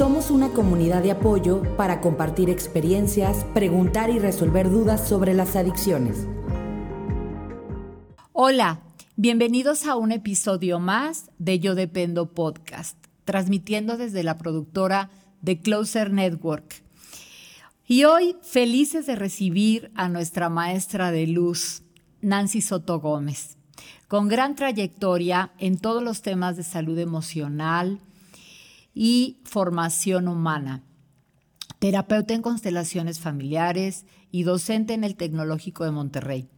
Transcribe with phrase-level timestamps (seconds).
[0.00, 6.26] Somos una comunidad de apoyo para compartir experiencias, preguntar y resolver dudas sobre las adicciones.
[8.32, 8.80] Hola,
[9.16, 15.10] bienvenidos a un episodio más de Yo Dependo Podcast, transmitiendo desde la productora
[15.42, 16.82] de Closer Network.
[17.86, 21.82] Y hoy felices de recibir a nuestra maestra de luz,
[22.22, 23.58] Nancy Soto Gómez,
[24.08, 28.00] con gran trayectoria en todos los temas de salud emocional,
[28.94, 30.82] y formación humana,
[31.78, 36.48] terapeuta en constelaciones familiares y docente en el Tecnológico de Monterrey.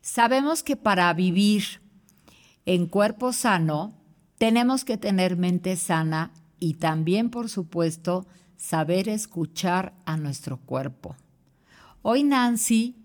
[0.00, 1.80] Sabemos que para vivir
[2.66, 3.94] en cuerpo sano
[4.38, 11.16] tenemos que tener mente sana y también, por supuesto, saber escuchar a nuestro cuerpo.
[12.02, 12.96] Hoy Nancy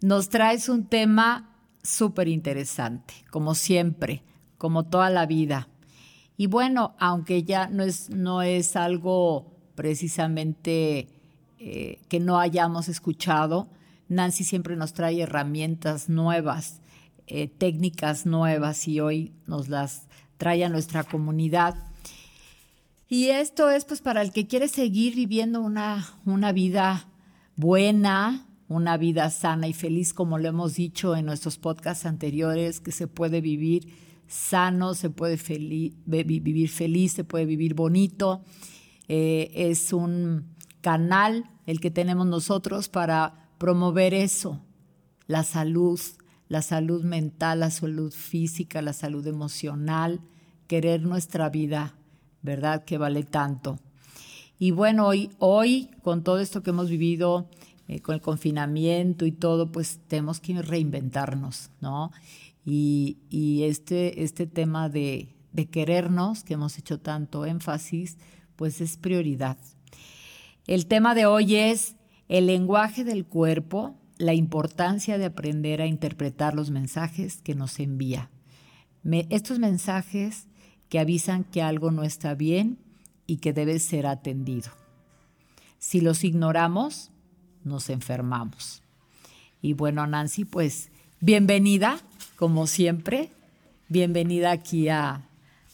[0.00, 4.22] nos traes un tema súper interesante, como siempre,
[4.58, 5.68] como toda la vida.
[6.36, 11.08] Y bueno, aunque ya no es, no es algo precisamente
[11.58, 13.68] eh, que no hayamos escuchado,
[14.08, 16.80] Nancy siempre nos trae herramientas nuevas,
[17.26, 21.74] eh, técnicas nuevas y hoy nos las trae a nuestra comunidad.
[23.08, 27.06] Y esto es pues para el que quiere seguir viviendo una, una vida
[27.56, 32.92] buena, una vida sana y feliz, como lo hemos dicho en nuestros podcasts anteriores, que
[32.92, 33.94] se puede vivir
[34.26, 35.36] sano, se puede
[36.06, 38.42] vivir feliz, se puede vivir bonito.
[39.08, 44.60] Eh, es un canal el que tenemos nosotros para promover eso,
[45.26, 46.00] la salud,
[46.48, 50.20] la salud mental, la salud física, la salud emocional,
[50.66, 51.94] querer nuestra vida,
[52.42, 52.84] ¿verdad?
[52.84, 53.78] Que vale tanto.
[54.58, 57.48] Y bueno, hoy, hoy con todo esto que hemos vivido,
[57.88, 62.12] eh, con el confinamiento y todo, pues tenemos que reinventarnos, ¿no?
[62.64, 65.34] Y, este, este tema de,
[65.70, 68.16] querernos, que hemos hecho tanto énfasis,
[68.56, 69.58] pues es prioridad.
[70.66, 71.96] El tema de hoy es
[72.28, 78.30] el lenguaje del cuerpo, la importancia de aprender a interpretar los mensajes que nos envía.
[79.28, 80.46] estos mensajes
[80.88, 82.78] que avisan que algo no está bien
[83.26, 84.70] y que debe ser atendido.
[85.78, 87.10] Si los ignoramos,
[87.64, 88.82] nos enfermamos.
[89.60, 90.90] Y bueno, Nancy, pues
[91.20, 91.98] bienvenida
[92.36, 93.30] como siempre.
[93.88, 95.20] Bienvenida aquí a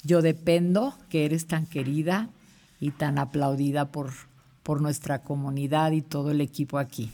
[0.03, 2.29] Yo Dependo, que eres tan querida
[2.81, 4.11] y tan aplaudida por,
[4.63, 7.13] por nuestra comunidad y todo el equipo aquí.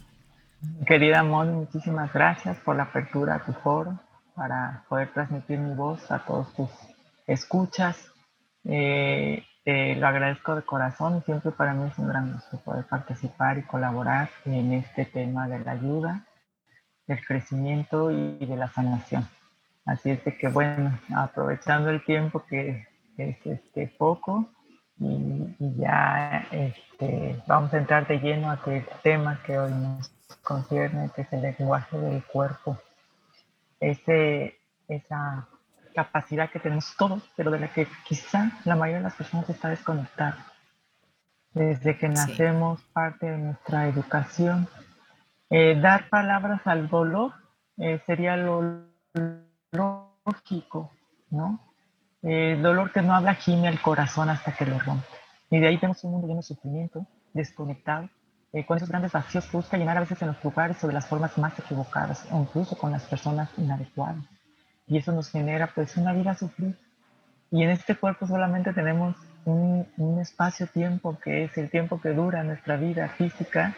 [0.86, 4.00] Querida Mon, muchísimas gracias por la apertura a tu foro
[4.34, 6.70] para poder transmitir mi voz a todos tus
[7.26, 8.12] escuchas.
[8.64, 12.84] Eh, te lo agradezco de corazón y siempre para mí es un gran gusto poder
[12.86, 16.24] participar y colaborar en este tema de la ayuda,
[17.06, 19.28] del crecimiento y de la sanación.
[19.86, 24.50] Así es que bueno, aprovechando el tiempo que es este, poco
[24.98, 30.10] y, ya este, vamos a entrar de lleno a aquel tema que hoy nos
[30.42, 32.76] concierne, que es el lenguaje del cuerpo.
[33.78, 34.58] Ese,
[34.88, 35.46] esa
[35.94, 39.68] capacidad que tenemos todos, pero de la que quizá la mayoría de las personas está
[39.68, 40.46] desconectada.
[41.52, 44.68] Desde que nacemos, parte de nuestra educación.
[45.48, 47.32] Eh, dar palabras al dolor
[47.78, 48.84] eh, sería lo
[49.76, 50.90] lógico,
[51.30, 51.60] ¿no?
[52.22, 55.06] El dolor que no habla gime al corazón hasta que lo rompe.
[55.50, 58.08] Y de ahí tenemos un mundo lleno de sufrimiento, desconectado,
[58.52, 60.94] eh, con esos grandes vacíos que busca llenar a veces en los lugares o de
[60.94, 64.24] las formas más equivocadas, o incluso con las personas inadecuadas.
[64.86, 66.74] Y eso nos genera pues una vida sufrida.
[67.50, 69.14] Y en este cuerpo solamente tenemos
[69.44, 73.76] un, un espacio-tiempo que es el tiempo que dura nuestra vida física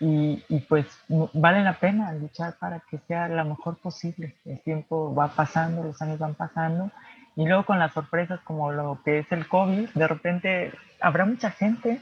[0.00, 0.36] y,
[0.68, 4.34] pues vale la pena luchar para que sea lo mejor posible.
[4.44, 6.90] El tiempo va pasando, los años van pasando
[7.34, 11.50] y luego con las sorpresas como lo que es el COVID, de repente habrá mucha
[11.50, 12.00] gente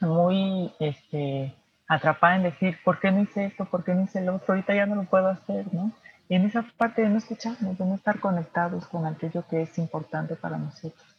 [0.00, 1.54] muy este,
[1.88, 3.64] atrapada en decir, ¿por qué no hice esto?
[3.64, 4.54] ¿Por qué no hice lo otro?
[4.54, 5.92] Ahorita ya no lo puedo hacer, ¿no?
[6.28, 9.78] Y en esa parte de no escucharnos, de no estar conectados con aquello que es
[9.78, 11.11] importante para nosotros.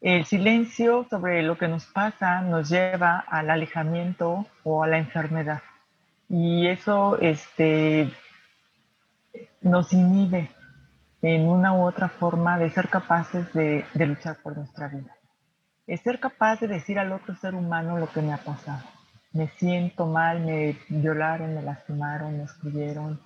[0.00, 5.62] El silencio sobre lo que nos pasa nos lleva al alejamiento o a la enfermedad.
[6.28, 8.10] Y eso este,
[9.62, 10.50] nos inhibe
[11.22, 15.16] en una u otra forma de ser capaces de, luchar por nuestra vida.
[15.86, 18.84] Es ser capaz de decir al otro ser humano lo que me ha pasado.
[19.32, 23.20] Me siento mal, me violaron, me lastimaron, me excluyeron,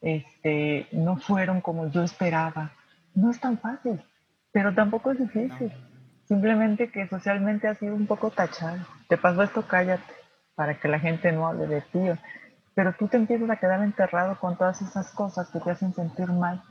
[0.00, 2.72] este, no fueron como yo esperaba.
[3.14, 4.02] No es tan fácil,
[4.52, 5.72] pero tampoco es difícil.
[6.26, 8.78] Simplemente que socialmente ha sido un poco tachado.
[9.08, 10.12] Te pasó esto, cállate,
[10.54, 12.00] para que la gente no hable de ti.
[12.74, 16.28] Pero tú te empiezas a quedar enterrado con todas esas cosas que te hacen sentir
[16.28, 16.62] mal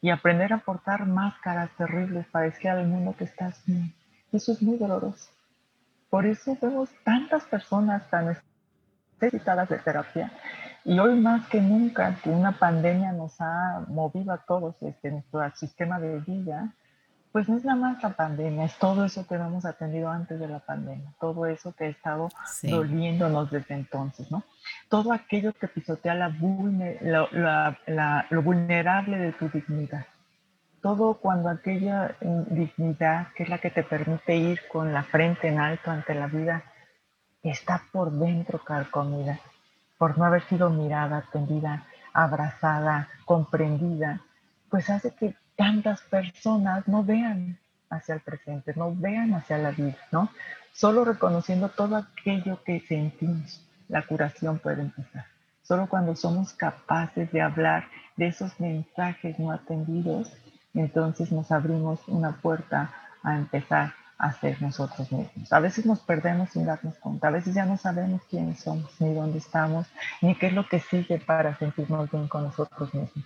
[0.00, 3.92] y aprender a portar máscaras terribles para decir al mundo que estás bien.
[4.32, 5.30] Eso es muy doloroso.
[6.10, 8.36] Por eso vemos tantas personas tan
[9.20, 10.32] necesitadas de terapia
[10.84, 15.50] y hoy más que nunca que una pandemia nos ha movido a todos este, nuestro
[15.56, 16.72] sistema de vida,
[17.32, 20.48] pues no es nada más la pandemia, es todo eso que hemos atendido antes de
[20.48, 22.28] la pandemia, todo eso que ha estado
[22.62, 24.44] doliéndonos desde entonces, ¿no?
[24.88, 26.28] Todo aquello que pisotea la,
[28.30, 30.06] lo vulnerable de tu dignidad.
[30.80, 35.58] Todo cuando aquella dignidad, que es la que te permite ir con la frente en
[35.58, 36.62] alto ante la vida,
[37.42, 39.38] está por dentro carcomida,
[39.98, 44.20] por no haber sido mirada, atendida, abrazada, comprendida,
[44.70, 47.58] pues hace que tantas personas no vean
[47.90, 50.30] hacia el presente, no vean hacia la vida, ¿no?
[50.72, 55.26] Solo reconociendo todo aquello que sentimos, la curación puede empezar.
[55.62, 60.32] Solo cuando somos capaces de hablar de esos mensajes no atendidos,
[60.74, 62.94] entonces nos abrimos una puerta
[63.24, 65.52] a empezar a ser nosotros mismos.
[65.52, 69.14] A veces nos perdemos sin darnos cuenta, a veces ya no sabemos quiénes somos, ni
[69.14, 69.86] dónde estamos,
[70.20, 73.24] ni qué es lo que sigue para sentirnos bien con nosotros mismos.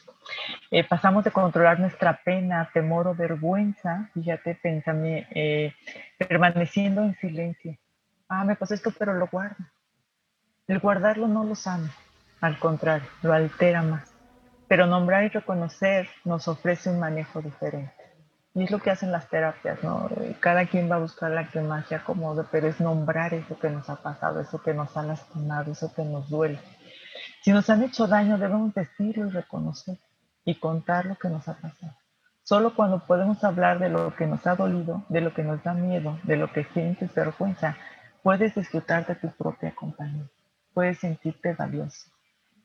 [0.70, 5.74] Eh, pasamos de controlar nuestra pena, temor o vergüenza, fíjate, pensame, eh,
[6.18, 7.76] permaneciendo en silencio.
[8.28, 9.64] Ah, me pasó esto, pero lo guardo.
[10.68, 11.90] El guardarlo no lo sana,
[12.40, 14.12] al contrario, lo altera más.
[14.68, 18.01] Pero nombrar y reconocer nos ofrece un manejo diferente.
[18.54, 20.10] Y es lo que hacen las terapias, ¿no?
[20.40, 23.70] Cada quien va a buscar la que más se acomode, pero es nombrar eso que
[23.70, 26.60] nos ha pasado, eso que nos ha lastimado, eso que nos duele.
[27.42, 29.98] Si nos han hecho daño, debemos decirlo y reconocer
[30.44, 31.96] y contar lo que nos ha pasado.
[32.42, 35.72] Solo cuando podemos hablar de lo que nos ha dolido, de lo que nos da
[35.72, 37.76] miedo, de lo que sientes vergüenza,
[38.22, 40.26] puedes disfrutar de tu propia compañía,
[40.74, 42.10] puedes sentirte valioso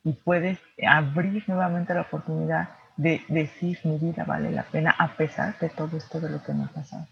[0.04, 5.58] y puedes abrir nuevamente la oportunidad de decir mi vida vale la pena a pesar
[5.60, 7.08] de todo esto de lo que me ha pasado.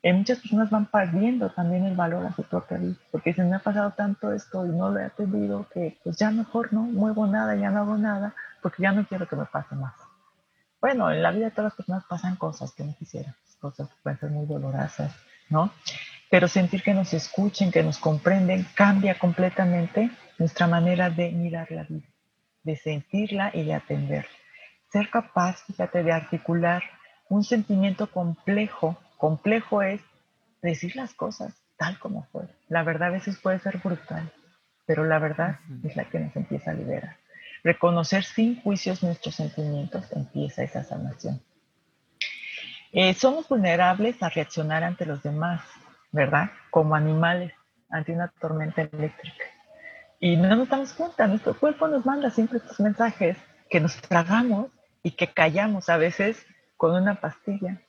[0.00, 3.56] Eh, muchas personas van perdiendo también el valor a su propia vida, porque se me
[3.56, 7.26] ha pasado tanto esto y no lo he atendido que pues ya mejor no muevo
[7.26, 8.32] nada, ya no hago nada,
[8.62, 9.94] porque ya no quiero que me pase más.
[10.80, 13.94] Bueno, en la vida de todas las personas pasan cosas que no quisieran, cosas que
[14.00, 15.12] pueden ser muy dolorosas,
[15.50, 15.72] ¿no?
[16.30, 21.82] Pero sentir que nos escuchen, que nos comprenden, cambia completamente nuestra manera de mirar la
[21.82, 22.06] vida,
[22.62, 24.30] de sentirla y de atenderla
[24.90, 26.82] ser capaz, fíjate, de articular
[27.28, 28.98] un sentimiento complejo.
[29.16, 30.00] Complejo es
[30.62, 32.48] decir las cosas tal como fue.
[32.68, 34.30] La verdad a veces puede ser brutal,
[34.86, 37.16] pero la verdad es la que nos empieza a liberar.
[37.64, 41.40] Reconocer sin juicios nuestros sentimientos empieza esa sanación.
[42.92, 45.62] Eh, somos vulnerables a reaccionar ante los demás,
[46.10, 46.50] ¿verdad?
[46.70, 47.52] Como animales
[47.90, 49.44] ante una tormenta eléctrica.
[50.20, 53.36] Y no nos damos cuenta, nuestro cuerpo nos manda siempre estos mensajes
[53.70, 54.68] que nos tragamos
[55.02, 56.46] y que callamos a veces
[56.76, 57.80] con una pastilla,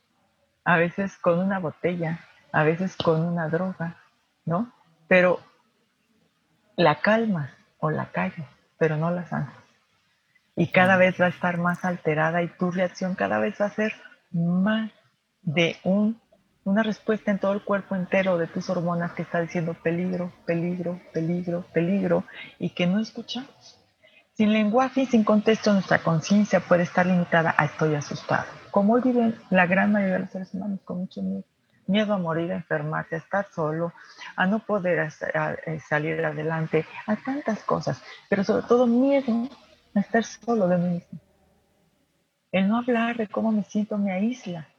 [0.64, 2.20] a veces con una botella,
[2.52, 3.98] a veces con una droga,
[4.46, 4.72] ¿no?
[5.08, 5.40] Pero
[6.76, 8.48] la calma o la callas,
[8.78, 9.54] pero no la sanas.
[10.56, 13.72] Y cada vez va a estar más alterada y tu reacción cada vez va a
[13.72, 13.94] ser
[14.32, 14.92] más
[15.42, 16.22] de un,
[16.64, 21.02] una respuesta en todo el cuerpo entero de tus hormonas que está diciendo peligro, peligro,
[21.14, 22.26] peligro, peligro
[22.60, 23.79] y que no escuchamos.
[24.40, 28.46] Sin lenguaje y sin contexto, nuestra conciencia puede estar limitada a estoy asustado.
[28.72, 31.44] Como hoy viven la gran mayoría de los seres humanos con mucho miedo.
[31.88, 33.92] Miedo a morir, a enfermarse, a estar solo,
[34.38, 35.10] a no poder
[35.66, 38.02] eh, salir adelante, a tantas cosas.
[38.30, 39.50] Pero sobre todo miedo
[39.94, 41.20] a estar solo de mí mismo.
[42.54, 44.70] El no hablar de cómo me siento me aísla.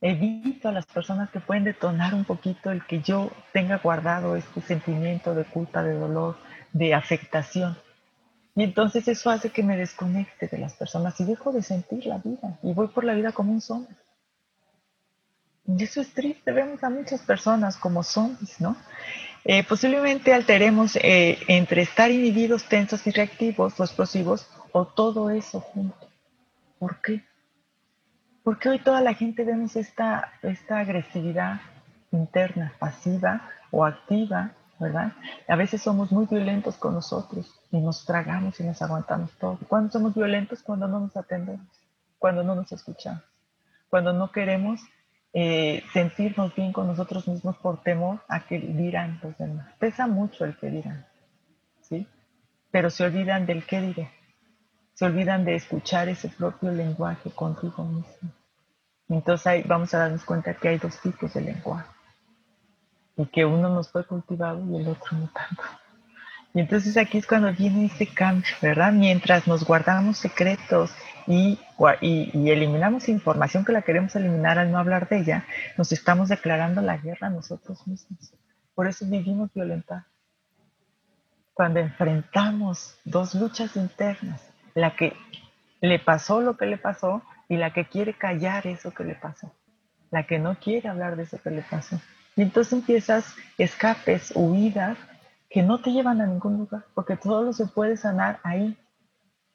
[0.00, 4.60] Evito a las personas que pueden detonar un poquito el que yo tenga guardado este
[4.60, 6.36] sentimiento de culpa, de dolor,
[6.72, 7.76] de afectación
[8.54, 12.18] y entonces eso hace que me desconecte de las personas y dejo de sentir la
[12.18, 13.96] vida y voy por la vida como un zombie.
[15.66, 18.76] Y eso es triste, vemos a muchas personas como zombies, ¿no?
[19.44, 25.60] Eh, posiblemente alteremos eh, entre estar inhibidos, tensos y reactivos o explosivos o todo eso
[25.60, 26.08] junto.
[26.78, 27.24] ¿Por qué?
[28.44, 31.60] Porque hoy toda la gente vemos esta, esta agresividad
[32.10, 34.52] interna, pasiva o activa,
[35.48, 39.58] A veces somos muy violentos con nosotros y nos tragamos y nos aguantamos todo.
[39.68, 40.62] ¿Cuándo somos violentos?
[40.62, 41.66] Cuando no nos atendemos,
[42.18, 43.22] cuando no nos escuchamos,
[43.88, 44.80] cuando no queremos
[45.32, 49.72] eh, sentirnos bien con nosotros mismos por temor a que dirán los demás.
[49.78, 51.06] Pesa mucho el que dirán,
[51.82, 52.06] ¿sí?
[52.70, 54.10] Pero se olvidan del qué diré.
[54.94, 58.30] Se olvidan de escuchar ese propio lenguaje contigo mismo.
[59.08, 61.88] Entonces ahí vamos a darnos cuenta que hay dos tipos de lenguaje
[63.22, 65.62] y que uno nos fue cultivado y el otro no tanto.
[66.54, 68.92] Y entonces aquí es cuando viene ese cambio, ¿verdad?
[68.92, 70.92] Mientras nos guardamos secretos
[71.28, 71.56] y,
[72.00, 75.46] y, eliminamos información que la queremos eliminar al no hablar de ella,
[75.78, 78.34] nos estamos declarando la guerra a nosotros mismos.
[78.74, 80.04] Por eso vivimos violentados.
[81.54, 84.42] Cuando enfrentamos dos luchas internas,
[84.74, 85.14] la que
[85.80, 89.54] le pasó lo que le pasó y la que quiere callar eso que le pasó,
[90.10, 92.00] la que no quiere hablar de eso que le pasó.
[92.36, 94.96] Y entonces empiezas escapes, huidas,
[95.50, 98.76] que no te llevan a ningún lugar, porque todo se puede sanar ahí,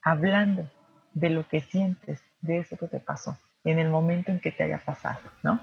[0.03, 0.69] hablando
[1.13, 4.63] de lo que sientes, de eso que te pasó, en el momento en que te
[4.63, 5.59] haya pasado, ¿no?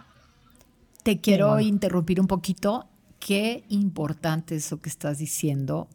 [1.05, 2.89] Te quiero interrumpir un poquito.
[3.21, 5.89] Qué importante eso que estás diciendo,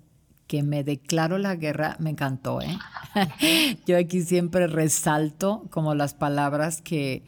[0.48, 2.78] que me declaro la guerra, me encantó, ¿eh?
[3.86, 7.24] Yo aquí siempre resalto como las palabras que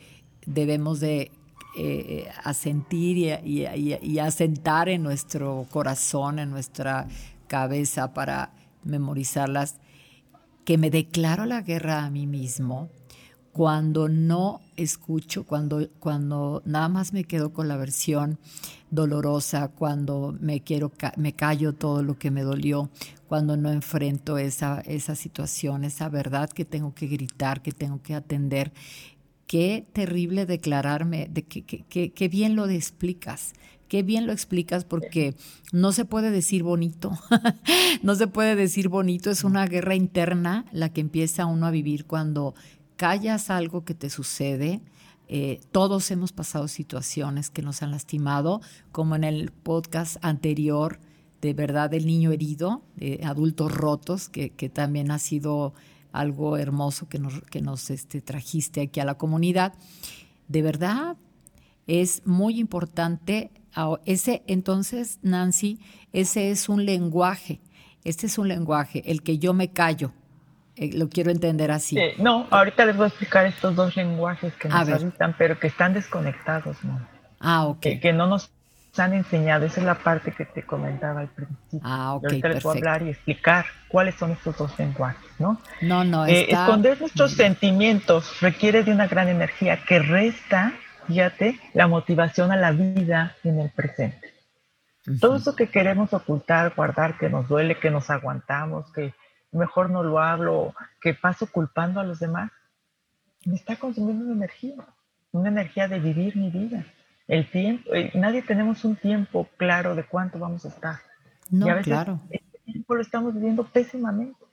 [0.46, 1.32] debemos de
[1.76, 7.08] eh, asentir y, y, asentar en nuestro corazón, en nuestra
[7.48, 8.52] cabeza para
[8.84, 9.78] memorizarlas,
[10.66, 12.90] que me declaro la guerra a mí mismo
[13.52, 18.40] cuando no escucho, cuando, cuando nada más me quedo con la versión
[18.90, 22.90] dolorosa, cuando me quiero me callo todo lo que me dolió,
[23.28, 28.16] cuando no enfrento esa, esa situación, esa verdad que tengo que gritar, que tengo que
[28.16, 28.72] atender.
[29.52, 33.52] Qué terrible declararme, que, bien lo explicas,
[33.90, 35.36] qué bien lo explicas porque
[35.74, 37.12] no se puede decir bonito,
[38.02, 42.06] no se puede decir bonito, es una guerra interna la que empieza uno a vivir
[42.06, 42.56] cuando
[42.96, 44.80] callas algo que te sucede,
[45.28, 48.62] eh, todos hemos pasado situaciones que nos han lastimado,
[48.94, 50.98] como en el podcast anterior
[51.42, 55.74] de verdad del niño herido, de adultos rotos, que, también ha sido
[56.12, 59.74] algo hermoso que nos, que nos este, trajiste aquí a la comunidad.
[60.48, 61.18] De verdad,
[61.88, 63.52] es muy importante.
[64.06, 65.80] Ese, entonces, Nancy,
[66.14, 67.62] ese es un lenguaje.
[68.04, 70.12] Este es un lenguaje, el que yo me callo,
[70.76, 71.98] eh, lo quiero entender así.
[72.18, 75.94] no, ahorita les voy a explicar estos dos lenguajes que nos habitan, pero que están
[75.94, 77.00] desconectados, ¿no?
[77.40, 77.82] Ah, ok.
[78.02, 78.52] Que, no nos
[79.00, 81.80] han enseñado, esa es la parte que te comentaba al principio.
[81.84, 82.26] Ah, ok.
[82.26, 85.62] ahorita les hablar y explicar cuáles son estos dos lenguajes, ¿no?
[85.82, 90.74] No, no, eh, Esconder nuestros sentimientos requiere de una gran energía que resta,
[91.08, 94.34] fíjate, la motivación a la vida en el presente.
[95.20, 99.14] Todo eso que queremos ocultar, guardar, que nos duele, que nos aguantamos, que
[99.52, 102.52] mejor no lo hablo, que paso culpando a los demás,
[103.46, 104.76] me está consumiendo una energía,
[105.32, 106.86] una energía de vivir mi vida.
[107.32, 110.98] El tiempo, eh, nadie tenemos un tiempo claro de cuánto vamos a estar.
[111.50, 112.20] No, claro.
[112.30, 114.44] Este tiempo lo estamos viviendo pésimamente.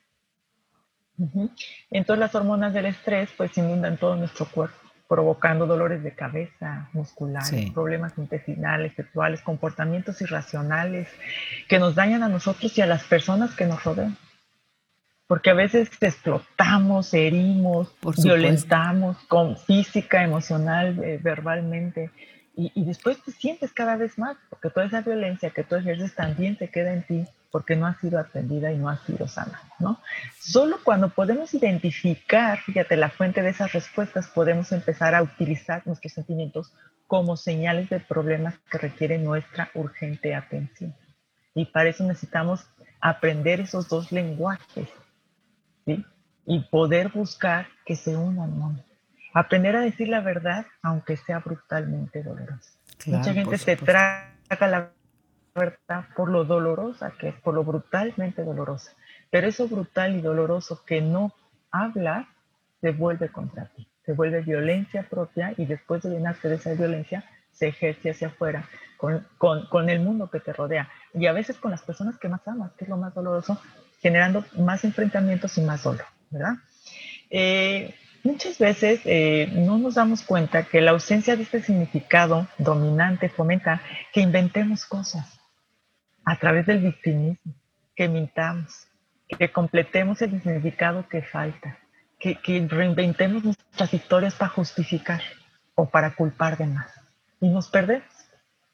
[1.90, 4.76] Entonces las hormonas del estrés pues inundan todo nuestro cuerpo,
[5.08, 11.08] provocando dolores de cabeza, musculares, problemas intestinales, sexuales, comportamientos irracionales
[11.66, 14.16] que nos dañan a nosotros y a las personas que nos rodean
[15.26, 17.92] porque a veces explotamos, herimos,
[18.23, 22.11] violentamos con física, emocional, eh, verbalmente,
[22.60, 26.56] y, después te sientes cada vez más, porque toda esa violencia que tú ejerces también
[26.56, 30.00] te queda en ti, porque no ha sido atendida y no ha sido sana, ¿no?
[30.40, 36.12] Solo cuando podemos identificar, fíjate, la fuente de esas respuestas, podemos empezar a utilizar nuestros
[36.12, 36.72] sentimientos
[37.06, 40.96] como señales de problemas que requieren nuestra urgente atención.
[41.54, 42.66] Y para eso necesitamos
[43.00, 44.88] aprender esos dos lenguajes
[46.44, 48.82] y poder buscar que se unan,
[49.38, 52.73] Aprender a decir la verdad, aunque sea brutalmente dolorosa.
[53.07, 54.90] Mucha gente se traga la
[55.54, 58.90] verdad por lo dolorosa que es, por lo brutalmente dolorosa.
[59.30, 61.33] Pero eso brutal y doloroso que no
[61.71, 62.26] habla,
[62.80, 63.87] se vuelve contra ti.
[64.04, 68.68] Se vuelve violencia propia y después de llenarse de esa violencia, se ejerce hacia afuera
[68.97, 72.28] con, con, con, el mundo que te rodea y a veces con las personas que
[72.28, 73.62] más amas, que es lo más doloroso,
[74.00, 76.54] generando más enfrentamientos y más dolor, ¿verdad?
[77.30, 77.95] Eh,
[78.28, 83.80] muchas veces eh, no nos damos cuenta que la ausencia de este significado dominante fomenta
[84.12, 85.40] que inventemos cosas
[86.26, 87.54] a través del victimismo,
[87.97, 88.87] que mintamos,
[89.38, 91.78] que completemos el significado que falta,
[92.18, 95.23] que, que reinventemos nuestras historias para justificar
[95.75, 96.92] o para culpar de más.
[97.40, 98.12] Y nos perdemos,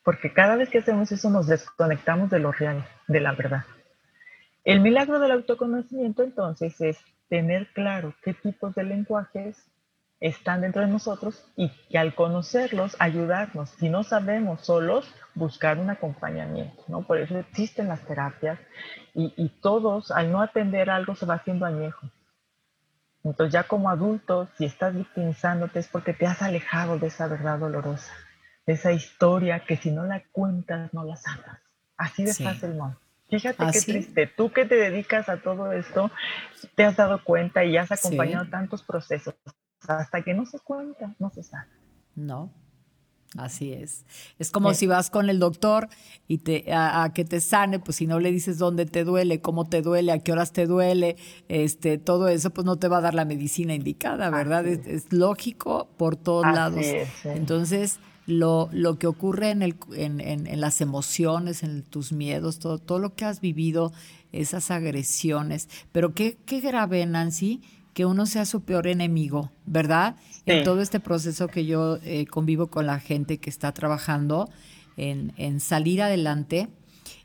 [0.02, 3.64] porque cada vez que hacemos eso nos desconectamos de lo real, de la verdad.
[4.64, 9.70] El milagro del autoconocimiento entonces es tener claro qué tipos de lenguajes
[10.20, 13.70] están dentro de nosotros y que al conocerlos ayudarnos.
[13.70, 17.06] Si no sabemos solos, buscar un acompañamiento, ¿no?
[17.06, 18.58] Por eso existen las terapias
[19.12, 22.08] y, y todos, al no atender algo, se va haciendo añejo.
[23.22, 27.58] Entonces ya como adulto, si estás victimizándote es porque te has alejado de esa verdad
[27.58, 28.12] dolorosa,
[28.66, 31.60] de esa historia que si no la cuentas, no la sanas.
[31.96, 32.98] Así de fácil, ¿no?
[33.28, 34.26] Fíjate qué triste.
[34.26, 36.10] Tú que te dedicas a todo esto,
[36.74, 39.34] te has dado cuenta y has acompañado tantos procesos.
[39.86, 41.68] Hasta que no se cuenta, no se sabe.
[42.14, 42.52] No.
[43.36, 44.04] Así es.
[44.38, 45.88] Es como si vas con el doctor
[46.28, 49.64] y te a, que te sane, pues si no le dices dónde te duele, cómo
[49.64, 51.16] te duele, a qué horas te duele,
[51.48, 54.66] este, todo eso, pues no te va a dar la medicina indicada, ¿verdad?
[54.66, 56.84] Es, lógico por todos lados.
[57.24, 62.78] Entonces, lo, lo que ocurre en, el, en, en, las emociones, en tus miedos, todo,
[62.78, 63.92] todo lo que has vivido,
[64.32, 65.68] esas agresiones.
[65.92, 67.62] Pero qué, qué grave, Nancy,
[67.92, 70.16] que uno sea su peor enemigo, ¿verdad?
[70.46, 74.50] En todo este proceso que yo eh, convivo con la gente que está trabajando
[74.96, 76.68] en, en salir adelante,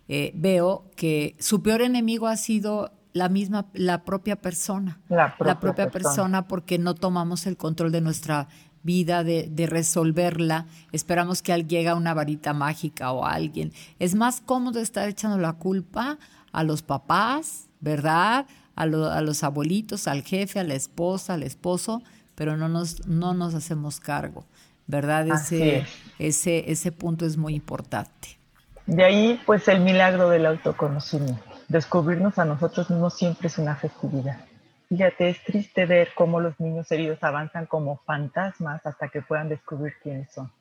[0.07, 4.99] eh, veo que su peor enemigo ha sido la misma, la propia persona.
[5.09, 6.47] La propia, persona.
[6.47, 8.47] porque no tomamos el control de nuestra
[8.83, 10.65] vida, de, de, resolverla.
[10.91, 13.73] Esperamos que llegue una varita mágica o alguien.
[13.99, 16.17] Es más cómodo estar echando la culpa
[16.51, 18.45] a los papás, ¿verdad?
[18.79, 22.01] a, los abuelitos, al jefe, a la esposa, al esposo,
[22.35, 24.45] pero no nos, no nos hacemos cargo,
[24.87, 25.27] ¿verdad?
[25.27, 25.85] Ese,
[26.17, 28.39] ese, ese punto es muy importante.
[28.85, 31.43] De ahí, pues, el milagro del autoconocimiento.
[31.67, 34.45] Descubrirnos a nosotros mismos siempre es una festividad.
[34.89, 39.93] Fíjate, es triste ver cómo los niños heridos avanzan como fantasmas hasta que puedan descubrir
[40.01, 40.51] quiénes son.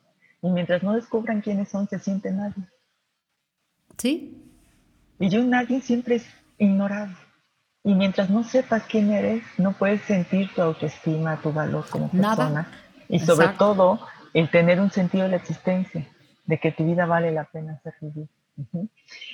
[0.43, 2.63] Y mientras no descubran quiénes son, se siente nadie.
[3.97, 4.45] ¿Sí?
[5.19, 7.13] Y yo nadie siempre es ignorado.
[7.83, 12.71] Y mientras no sepas quién eres, no puedes sentir tu autoestima, tu valor como persona.
[13.07, 13.99] Y sobre todo,
[14.33, 16.07] el tener un sentido de la existencia,
[16.45, 18.27] de que tu vida vale la pena ser vivida.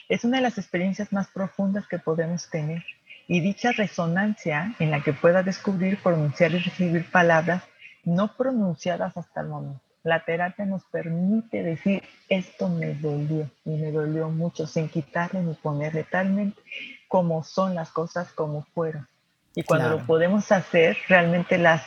[0.08, 2.84] Es una de las experiencias más profundas que podemos tener.
[3.28, 7.64] Y dicha resonancia en la que pueda descubrir, pronunciar y recibir palabras
[8.04, 9.82] no pronunciadas hasta el momento.
[10.04, 15.56] La terapia nos permite decir, esto me dolió y me dolió mucho, sin quitarle ni
[15.56, 16.62] ponerle talmente
[17.08, 19.08] como son las cosas como fueron.
[19.56, 21.82] Y cuando lo podemos hacer, realmente las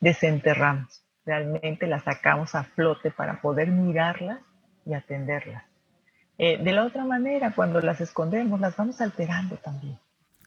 [0.00, 4.38] desenterramos, realmente las sacamos a flote para poder mirarlas
[4.86, 5.64] y atenderlas.
[6.38, 9.98] Eh, de la otra manera, cuando las escondemos, las vamos alterando también.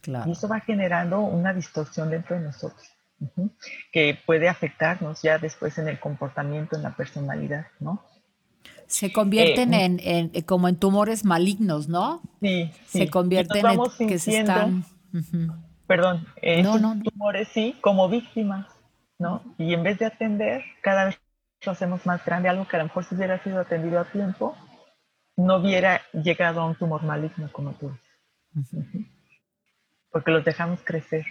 [0.05, 2.89] Y eso va generando una distorsión dentro de nosotros,
[3.91, 8.03] que puede afectarnos ya después en el comportamiento, en la personalidad, ¿no?
[8.87, 12.21] Se convierten eh, en, como en tumores malignos, ¿no?
[12.41, 14.85] Sí, Se convierten en que se están...
[15.87, 18.67] Perdón, eh, tumores sí, como víctimas,
[19.19, 19.43] ¿no?
[19.57, 21.19] Y en vez de atender, cada vez
[21.65, 24.55] lo hacemos más grande, algo que a lo mejor si hubiera sido atendido a tiempo,
[25.37, 27.91] no hubiera llegado a un tumor maligno como tú.
[30.13, 31.25] Porque los dejamos crecer.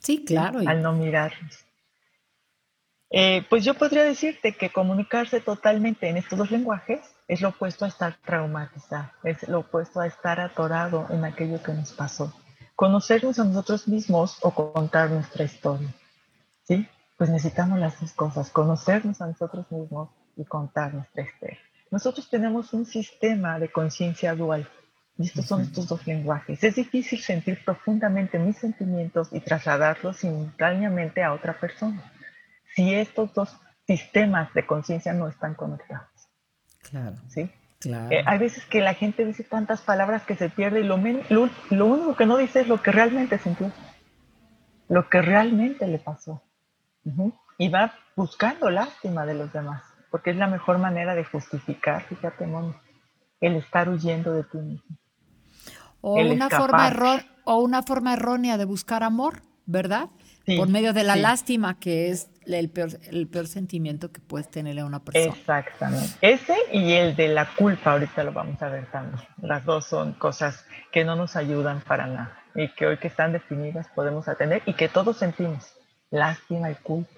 [0.00, 0.58] Sí, claro.
[0.66, 1.64] Al no mirarlos.
[3.14, 7.84] Eh, pues yo podría decirte que comunicarse totalmente en estos dos lenguajes es lo opuesto
[7.84, 12.32] a estar traumatizado, es lo opuesto a estar atorado en aquello que nos pasó.
[12.74, 15.88] Conocernos a nosotros mismos o contar nuestra historia.
[16.64, 16.88] ¿Sí?
[17.18, 21.58] Pues necesitamos las dos cosas, conocernos a nosotros mismos y contar nuestra historia.
[21.90, 24.66] Nosotros tenemos un sistema de conciencia dual
[25.18, 26.62] y estos son estos dos lenguajes.
[26.64, 32.12] Es difícil sentir profundamente mis sentimientos y trasladarlos simultáneamente a otra persona
[32.74, 36.08] si estos dos sistemas de conciencia no están conectados.
[36.90, 37.16] Claro.
[37.28, 37.50] ¿Sí?
[37.80, 38.10] Claro.
[38.10, 40.96] Eh, hay veces que la gente dice tantas palabras que se pierde y lo,
[41.70, 43.72] lo, único que no dice es lo que realmente sintió,
[44.88, 46.42] lo que realmente le pasó.
[47.58, 52.46] Y va buscando lástima de los demás, porque es la mejor manera de justificar, fíjate,
[53.40, 54.96] el estar huyendo de ti mismo.
[56.02, 56.92] O una, forma
[57.44, 60.10] o una forma errónea de buscar amor, ¿verdad?
[60.56, 64.78] por medio de la lástima, que es el peor, el peor sentimiento que puedes tener
[64.80, 65.32] a una persona.
[65.32, 66.10] Exactamente.
[66.20, 69.22] Ese y el de la culpa, ahorita lo vamos a ver también.
[69.40, 73.32] Las dos son cosas que no nos ayudan para nada y que hoy que están
[73.32, 75.72] definidas podemos atender y que todos sentimos,
[76.10, 77.12] lástima y culpa.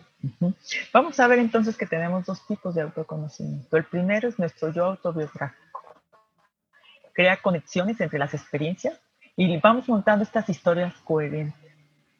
[0.92, 3.76] Vamos a ver entonces que tenemos dos tipos de autoconocimiento.
[3.76, 5.63] El primero es nuestro yo autobiográfico.
[7.14, 9.00] Crea conexiones entre las experiencias
[9.36, 11.72] y vamos montando estas historias coherentes.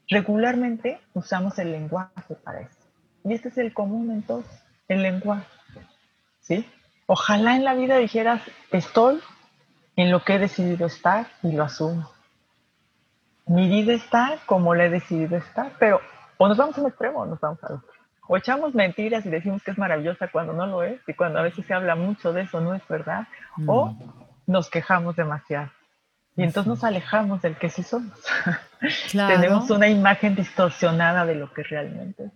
[0.08, 2.78] Regularmente usamos el lenguaje para eso.
[3.24, 4.46] Y este es el común en todos,
[4.88, 5.46] el lenguaje.
[6.40, 6.66] ¿Sí?
[7.06, 9.20] Ojalá en la vida dijeras, estoy
[9.96, 12.10] en lo que he decidido estar y lo asumo.
[13.46, 16.00] Mi vida está como la he decidido estar, pero
[16.38, 17.88] o nos vamos a un extremo o nos vamos a otro.
[18.26, 21.42] O echamos mentiras y decimos que es maravillosa cuando no lo es, y cuando a
[21.42, 23.26] veces se habla mucho de eso no es verdad,
[23.66, 24.23] o mm.
[24.46, 25.70] Nos quejamos demasiado.
[26.36, 28.18] Y entonces nos alejamos del que sí somos.
[29.12, 32.32] Tenemos una imagen distorsionada de lo que realmente es.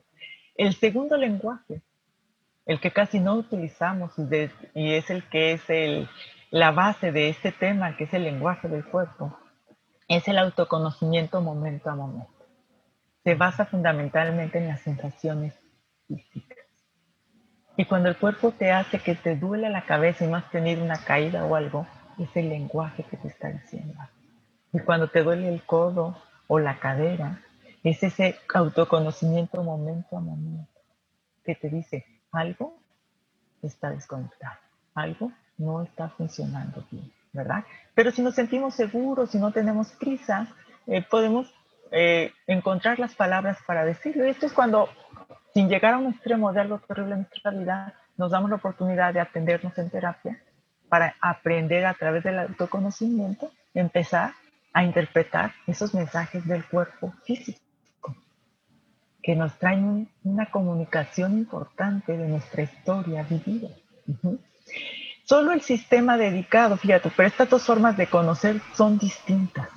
[0.55, 1.83] El segundo lenguaje,
[2.67, 4.13] el que casi no utilizamos
[4.75, 6.09] y, es el que es el,
[6.51, 9.39] la base de este tema, que es el lenguaje del cuerpo,
[10.09, 12.47] es el autoconocimiento momento a momento.
[13.25, 15.55] Se basa fundamentalmente en las sensaciones
[16.07, 16.59] físicas.
[17.77, 20.83] Y cuando el cuerpo te hace que te duele la cabeza y no has tenido
[20.83, 21.87] una caída o algo,
[22.19, 23.95] es el lenguaje que te está diciendo.
[24.73, 27.43] Y cuando te duele el codo o la cadera,
[27.83, 30.69] es ese autoconocimiento momento a momento
[31.45, 32.77] que te dice algo
[33.63, 34.59] está desconectado,
[34.95, 37.65] algo no está funcionando bien, ¿verdad?
[37.95, 40.49] Pero si nos sentimos seguros, si no tenemos prisa,
[40.87, 41.53] eh, podemos
[41.91, 44.27] eh, encontrar las palabras para decirlo.
[44.27, 44.89] Y esto es cuando,
[45.55, 49.15] sin llegar a un extremo de algo terrible en nuestra vida, nos damos la oportunidad
[49.15, 50.41] de atendernos en terapia
[50.89, 54.33] para aprender a través del autoconocimiento, empezar
[54.73, 57.69] a interpretar esos mensajes del cuerpo físico
[59.23, 63.69] que nos traen una comunicación importante de nuestra historia vivida.
[65.25, 69.69] Solo el sistema dedicado, fíjate, pero estas dos formas de conocer son distintas.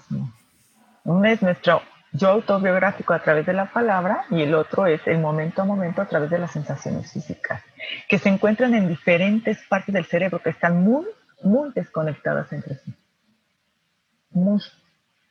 [1.04, 1.82] Una es nuestro
[2.14, 6.02] yo autobiográfico a través de la palabra y el otro es el momento a momento
[6.02, 7.64] a través de las sensaciones físicas,
[8.08, 11.06] que se encuentran en diferentes partes del cerebro que están muy,
[11.44, 12.94] muy desconectadas entre sí.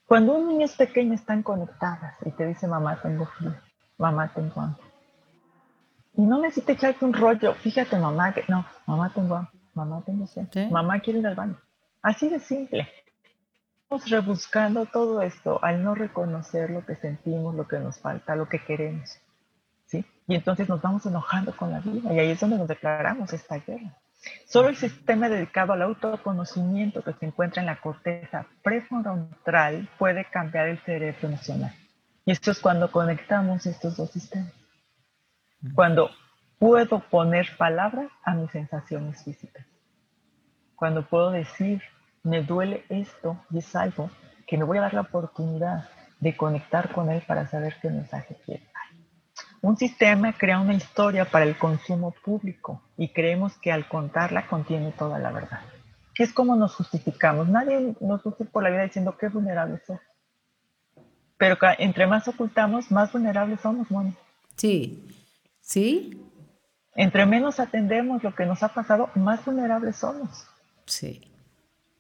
[0.07, 3.55] Cuando un niño es pequeño están conectadas y te dice mamá tengo frío,
[3.99, 4.83] mamá tengo hambre.
[6.17, 10.27] Y no necesitas echarte un rollo, fíjate mamá que no, mamá tengo hambre, mamá tengo
[10.27, 11.57] sed, mamá quiere ir al baño.
[12.03, 12.89] Así de simple
[14.09, 18.63] rebuscando todo esto al no reconocer lo que sentimos, lo que nos falta, lo que
[18.65, 19.19] queremos.
[19.90, 20.05] ¿Sí?
[20.29, 23.59] Y entonces nos vamos enojando con la vida y ahí es donde nos declaramos esta
[23.59, 23.96] guerra.
[24.46, 30.68] Solo el sistema dedicado al autoconocimiento que se encuentra en la corteza prefrontal puede cambiar
[30.68, 31.74] el cerebro emocional.
[32.24, 34.53] Y esto es cuando conectamos estos dos sistemas.
[35.74, 36.11] Cuando
[36.59, 39.66] puedo poner palabras a mis sensaciones físicas.
[40.76, 41.83] Cuando puedo decir
[42.22, 44.11] me duele esto y es algo
[44.46, 48.37] que me voy a dar la oportunidad de conectar con él para saber qué mensaje
[48.44, 48.70] quiere
[49.62, 54.92] Un sistema crea una historia para el consumo público y creemos que al contarla contiene
[54.92, 55.61] toda la verdad.
[56.14, 57.49] ¿Qué es como nos justificamos?
[57.49, 59.99] Nadie nos justifica por la vida diciendo qué vulnerable soy.
[61.37, 64.14] Pero entre más ocultamos, más vulnerables somos, Moni.
[64.57, 65.09] Sí,
[65.61, 66.23] sí.
[66.94, 70.46] Entre menos atendemos lo que nos ha pasado, más vulnerables somos.
[70.85, 71.31] Sí.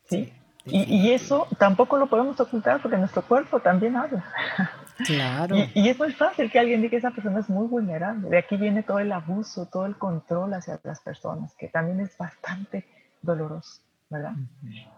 [0.08, 0.32] ¿sí?
[0.66, 4.24] Y, eso tampoco lo podemos ocultar porque nuestro cuerpo también habla.
[5.06, 5.56] Claro.
[5.74, 8.28] Y, es muy fácil que alguien diga que esa persona es muy vulnerable.
[8.28, 12.16] De aquí viene todo el abuso, todo el control hacia las personas, que también es
[12.16, 12.86] bastante
[13.22, 14.32] doloroso, ¿verdad?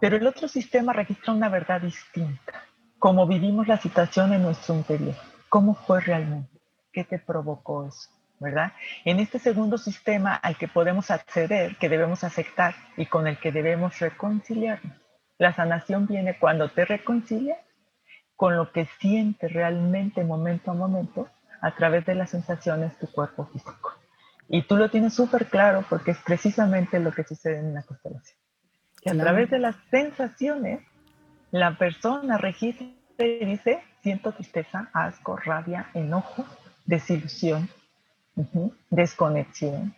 [0.01, 2.63] Pero el otro sistema registra una verdad distinta.
[2.99, 5.15] Cómo vivimos la situación en nuestro interior.
[5.49, 6.51] ¿Cómo fue realmente?
[6.93, 8.09] ¿Qué te provocó eso?
[8.43, 8.73] ¿verdad?
[9.05, 13.53] En este segundo sistema al que podemos acceder, que debemos aceptar y con el que
[13.53, 14.97] debemos reconciliarnos.
[15.39, 17.59] La sanación viene cuando te reconcilias
[18.37, 21.29] con lo que sientes realmente momento a momento
[21.61, 23.93] a través de las sensaciones tu cuerpo físico.
[24.49, 28.39] Y tú lo tienes súper claro porque es precisamente lo que sucede en la constelación.
[29.01, 30.81] Que a través de las sensaciones,
[31.51, 32.87] la persona registra
[33.19, 36.45] y dice, siento tristeza, asco, rabia, enojo,
[36.85, 37.69] desilusión,
[38.91, 39.95] Desconexión.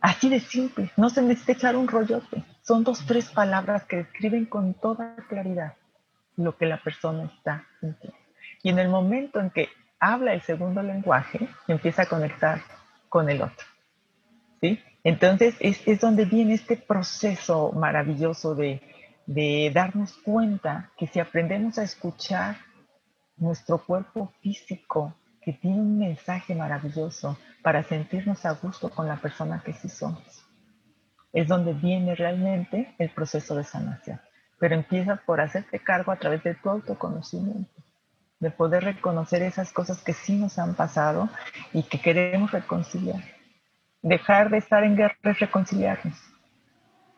[0.00, 2.44] Así de simple, no se necesita echar un rollote.
[2.62, 5.74] Son dos, tres palabras que describen con toda claridad
[6.36, 8.18] lo que la persona está sintiendo.
[8.62, 9.68] Y en el momento en que
[10.00, 12.60] habla el segundo lenguaje, empieza a conectar
[13.08, 13.66] con el otro.
[14.60, 14.80] ¿sí?
[15.02, 18.82] Entonces es, es donde viene este proceso maravilloso de,
[19.26, 22.56] de darnos cuenta que si aprendemos a escuchar
[23.36, 29.62] nuestro cuerpo físico, que tiene un mensaje maravilloso para sentirnos a gusto con la persona
[29.64, 30.46] que sí somos.
[31.32, 34.20] Es donde viene realmente el proceso de sanación.
[34.58, 37.82] Pero empieza por hacerte cargo a través de tu autoconocimiento,
[38.40, 41.28] de poder reconocer esas cosas que sí nos han pasado
[41.72, 43.22] y que queremos reconciliar.
[44.02, 46.18] Dejar de estar en guerra es reconciliarnos.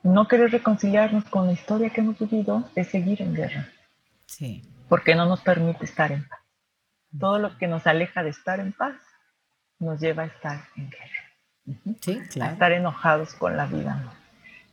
[0.03, 3.69] No querer reconciliarnos con la historia que hemos vivido es seguir en guerra.
[4.27, 4.63] Sí.
[4.89, 6.47] Porque no nos permite estar en paz
[7.19, 8.97] todo lo que nos aleja de estar en paz
[9.79, 11.97] nos lleva a estar en guerra.
[12.01, 12.51] Sí, claro.
[12.51, 14.13] A estar enojados con la vida.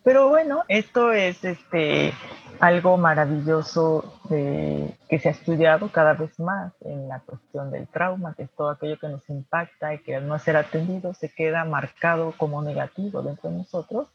[0.03, 2.13] Pero bueno, esto es este,
[2.59, 8.43] algo maravilloso que se ha estudiado cada vez más en la cuestión del trauma, que
[8.43, 12.33] es todo aquello que nos impacta y que al no ser atendido se queda marcado
[12.37, 14.07] como negativo dentro de nosotros.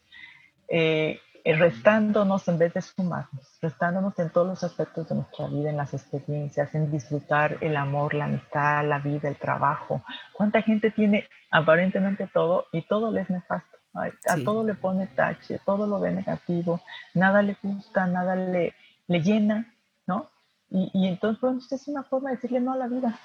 [0.69, 5.79] Eh, restándonos en vez de sumarnos, restándonos en todos los aspectos de nuestra vida, en
[5.79, 10.03] las experiencias, en disfrutar el amor, la amistad, la vida, el trabajo.
[10.35, 13.78] ¿Cuánta gente tiene aparentemente todo y todo le es nefasto?
[13.99, 16.81] A todo le pone tache, todo lo ve negativo,
[17.15, 18.75] nada le gusta, nada le,
[19.07, 19.75] le llena,
[20.07, 20.29] ¿no?
[20.71, 23.19] Y, y entonces, bueno, es una forma de decirle no a la vida.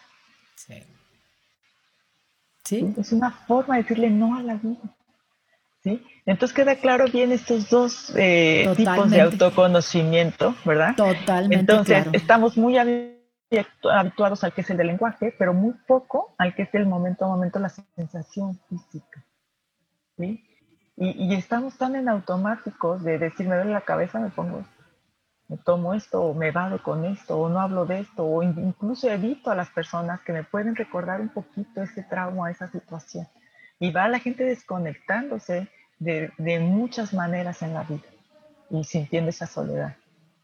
[0.56, 0.84] Sí.
[2.64, 2.94] ¿Sí?
[2.98, 4.80] Es una forma de decirle no a la vida.
[5.84, 6.02] ¿Sí?
[6.26, 10.96] Entonces queda claro bien estos dos eh, tipos de autoconocimiento, ¿verdad?
[10.96, 11.60] Totalmente.
[11.60, 16.62] Entonces estamos muy habituados al que es el del lenguaje, pero muy poco al que
[16.62, 19.26] es el momento a momento la sensación física.
[20.18, 20.42] ¿sí?
[20.95, 24.63] Y, estamos tan en automáticos de decir, me duele la cabeza, me pongo
[25.49, 29.10] me tomo esto, o me vado con esto, o no hablo de esto, o incluso
[29.10, 33.27] evito a las personas que me pueden recordar un poquito ese trauma, esa situación.
[33.79, 35.67] Y va la gente desconectándose
[35.99, 38.08] de, de muchas maneras en la vida
[38.69, 39.95] y sintiendo esa soledad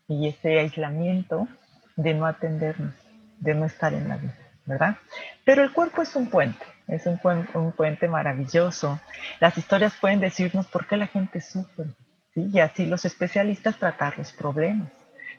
[0.07, 1.47] y ese aislamiento
[1.95, 2.93] de no atendernos,
[3.39, 4.97] de no estar en la vida, ¿verdad?
[5.45, 7.19] Pero el cuerpo es un puente, es un,
[7.53, 8.99] un puente maravilloso.
[9.39, 11.85] Las historias pueden decirnos por qué la gente sufre,
[12.33, 12.49] ¿sí?
[12.51, 14.91] y así los especialistas tratar los problemas.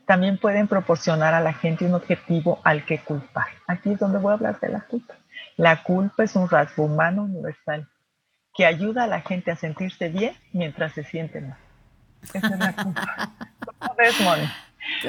[0.07, 3.49] También pueden proporcionar a la gente un objetivo al que culpar.
[3.67, 5.15] Aquí es donde voy a hablar de la culpa.
[5.57, 7.89] La culpa es un rasgo humano universal
[8.55, 11.59] que ayuda a la gente a sentirse bien mientras se siente mal.
[12.23, 13.33] Esa es la culpa.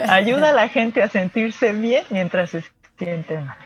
[0.08, 2.63] Ayuda a la gente a sentirse bien mientras se
[2.97, 3.58] siente mal.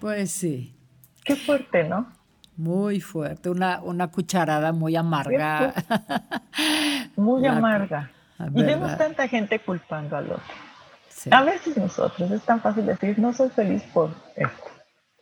[0.00, 0.76] Pues sí.
[1.24, 2.10] Qué fuerte, ¿no?
[2.60, 5.72] Muy fuerte, una, una cucharada muy amarga.
[7.16, 8.10] Muy amarga.
[8.54, 10.54] Y vemos tanta gente culpando al otro.
[11.30, 14.70] A veces nosotros es tan fácil decir, no soy feliz por esto.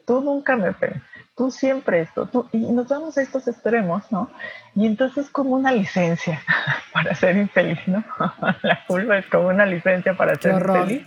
[0.04, 1.00] Tú nunca me ven,
[1.36, 4.28] tú siempre esto, tú, y nos damos a estos extremos, ¿no?
[4.74, 6.42] Y entonces es como una licencia
[6.92, 8.02] para ser infeliz, ¿no?
[8.62, 11.06] La culpa es como una licencia para ser infeliz.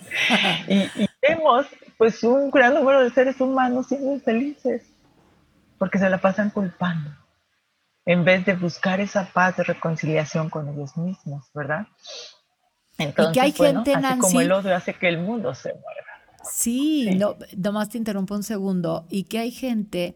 [0.70, 1.67] Y, y, vemos,
[1.98, 4.91] pues, un gran número de seres humanos siendo infelices,
[5.82, 7.10] porque se la pasan culpando,
[8.06, 11.88] en vez de buscar esa paz de reconciliación con ellos mismos, ¿verdad?
[13.00, 16.44] Entonces, y que hay gente, así como el odio hace que el mundo se mueva.
[16.44, 19.08] Sí, No, nomás te interrumpo un segundo.
[19.10, 20.15] Y que hay gente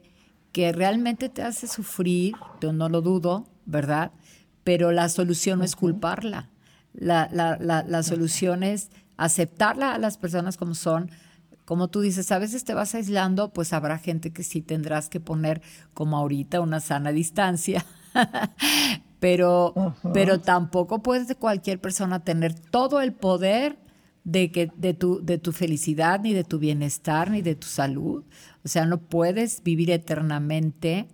[0.51, 4.12] que realmente te hace sufrir, yo no lo dudo, ¿verdad?
[4.63, 6.51] Pero la solución no es culparla.
[6.93, 11.10] La, la, la, la solución es aceptarla a las personas como son.
[11.65, 15.19] Como tú dices, a veces te vas aislando, pues habrá gente que sí tendrás que
[15.19, 15.62] poner,
[15.93, 17.86] como ahorita, una sana distancia.
[19.19, 19.73] pero,
[20.13, 23.80] pero tampoco puedes cualquier persona tener todo el poder
[24.23, 28.23] de, que, de, tu, de tu felicidad, ni de tu bienestar, ni de tu salud.
[28.63, 31.08] O sea, no puedes vivir eternamente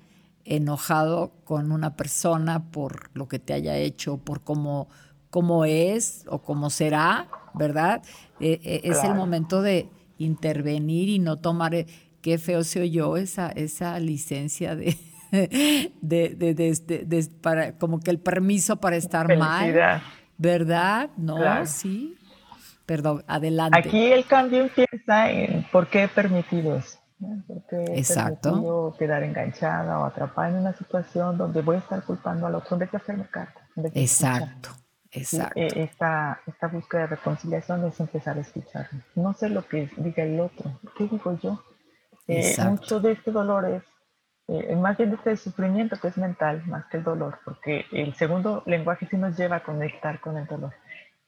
[0.43, 4.89] enojado con una persona por lo que te haya hecho, por cómo,
[5.29, 8.01] cómo es o cómo será, ¿verdad?
[8.39, 9.89] Eh, eh, es el momento de
[10.23, 11.85] intervenir y no tomar, eh,
[12.21, 14.97] qué feo se oyó esa, esa licencia de,
[16.01, 16.53] de, de,
[17.05, 20.01] de, para, como que el permiso para estar mal,
[20.37, 21.09] ¿verdad?
[21.17, 22.17] No, sí.
[22.85, 23.77] Perdón, adelante.
[23.77, 26.97] Aquí el cambio empieza en por qué he permitido eso.
[27.47, 32.55] Porque permitido quedar enganchada o atrapada en una situación donde voy a estar culpando al
[32.55, 33.61] otro en vez de hacerme cargo.
[33.93, 34.71] exacto,
[35.11, 35.59] exacto.
[35.59, 39.01] E, esta, esta búsqueda de reconciliación es empezar a escucharme.
[39.15, 41.63] No sé lo que diga el otro, ¿qué digo yo?
[42.27, 43.83] Eh, mucho de este dolor es,
[44.47, 48.13] eh, más bien de este sufrimiento que es mental, más que el dolor, porque el
[48.15, 50.73] segundo lenguaje sí nos lleva a conectar con el dolor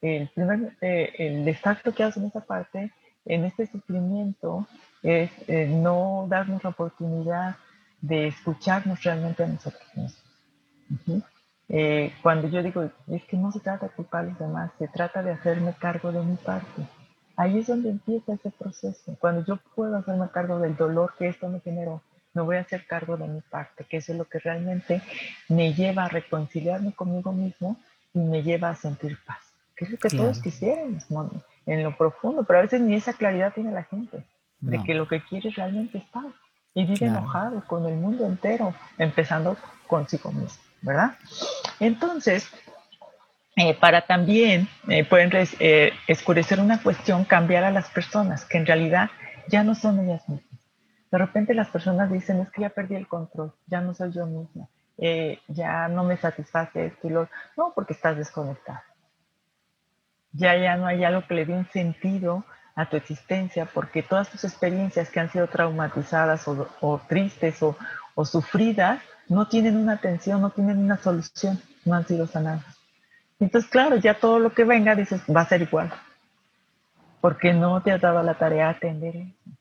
[0.04, 2.92] el primer, eh, el exacto que hace en esa parte,
[3.24, 4.66] en este sufrimiento,
[5.02, 7.56] es eh, no darnos la oportunidad
[8.00, 11.24] de escucharnos realmente a nosotros mismos.
[11.68, 14.88] Eh, cuando yo digo, es que no se trata de culpar a los demás, se
[14.88, 16.82] trata de hacerme cargo de mi parte.
[17.36, 19.16] Ahí es donde empieza ese proceso.
[19.18, 22.86] Cuando yo puedo hacerme cargo del dolor que esto me generó, me voy a hacer
[22.86, 25.02] cargo de mi parte, que eso es lo que realmente
[25.48, 27.76] me lleva a reconciliarme conmigo mismo
[28.12, 31.04] y me lleva a sentir paz que es lo que todos quisiéramos,
[31.66, 34.24] en lo profundo, pero a veces ni esa claridad tiene la gente,
[34.60, 36.26] de que lo que quiere realmente es paz.
[36.76, 41.16] Y vive enojado con el mundo entero, empezando consigo mismo, ¿verdad?
[41.80, 42.48] Entonces,
[43.56, 48.66] eh, para también eh, pueden eh, escurecer una cuestión, cambiar a las personas, que en
[48.66, 49.10] realidad
[49.48, 50.60] ya no son ellas mismas.
[51.10, 54.26] De repente las personas dicen, es que ya perdí el control, ya no soy yo
[54.26, 54.68] misma,
[55.48, 58.80] ya no me satisface esto y lo No, porque estás desconectado
[60.34, 62.44] ya, ya no hay algo que le dé un sentido
[62.74, 67.76] a tu existencia, porque todas tus experiencias que han sido traumatizadas o, tristes o,
[68.24, 72.78] sufridas no tienen una atención, no tienen una solución, no han sido sanadas.
[73.40, 75.92] Entonces, claro, ya todo lo que venga, dices, va a ser igual,
[77.20, 79.54] porque no te has dado la tarea de atender eso.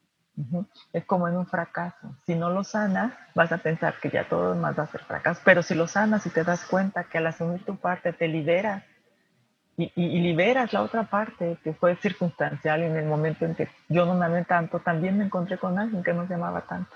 [0.92, 2.16] Es como en un fracaso.
[2.26, 5.42] Si no lo sanas, vas a pensar que ya todo más va a ser fracaso.
[5.46, 8.84] Pero si lo sanas y te das cuenta que al asumir tu parte te liberas
[9.76, 14.14] y, liberas la otra parte que fue circunstancial en el momento en que yo no
[14.14, 16.96] me amé tanto, también me encontré con alguien que no se amaba tanto.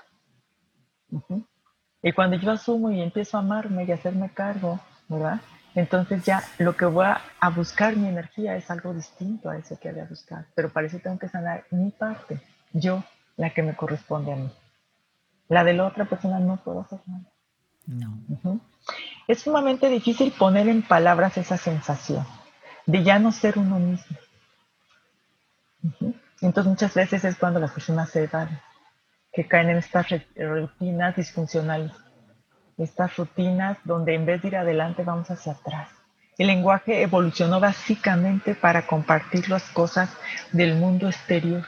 [2.02, 5.40] Y cuando yo asumo y empiezo a amarme y a hacerme cargo, ¿verdad?
[5.74, 9.88] Entonces ya lo que voy a, buscar mi energía es algo distinto a eso que
[9.88, 12.40] había buscar, pero para eso tengo que sanar mi parte,
[12.72, 13.04] yo,
[13.36, 14.50] la que me corresponde a mí.
[15.48, 17.24] La de la otra persona no puedo hacer nada.
[17.86, 18.60] No.
[19.26, 22.26] Es sumamente difícil poner en palabras esa sensación
[22.86, 24.16] de ya no ser uno mismo.
[26.40, 28.60] Entonces muchas veces es cuando las personas se dan,
[29.32, 31.92] que caen en estas rutinas disfuncionales,
[32.76, 35.88] estas rutinas donde en vez de ir adelante vamos hacia atrás.
[36.38, 40.16] El lenguaje evolucionó básicamente para compartir las cosas
[40.52, 41.64] del mundo exterior,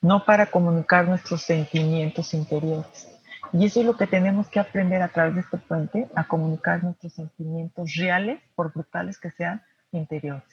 [0.00, 3.08] no para comunicar nuestros sentimientos interiores.
[3.52, 6.84] Y eso es lo que tenemos que aprender a través de este puente, a comunicar
[6.84, 10.44] nuestros sentimientos reales, por brutales que sean, interiores.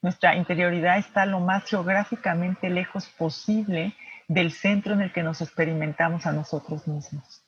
[0.00, 3.94] Nuestra interioridad está lo más geográficamente lejos posible
[4.30, 7.42] del centro en el que nos experimentamos a nosotros mismos.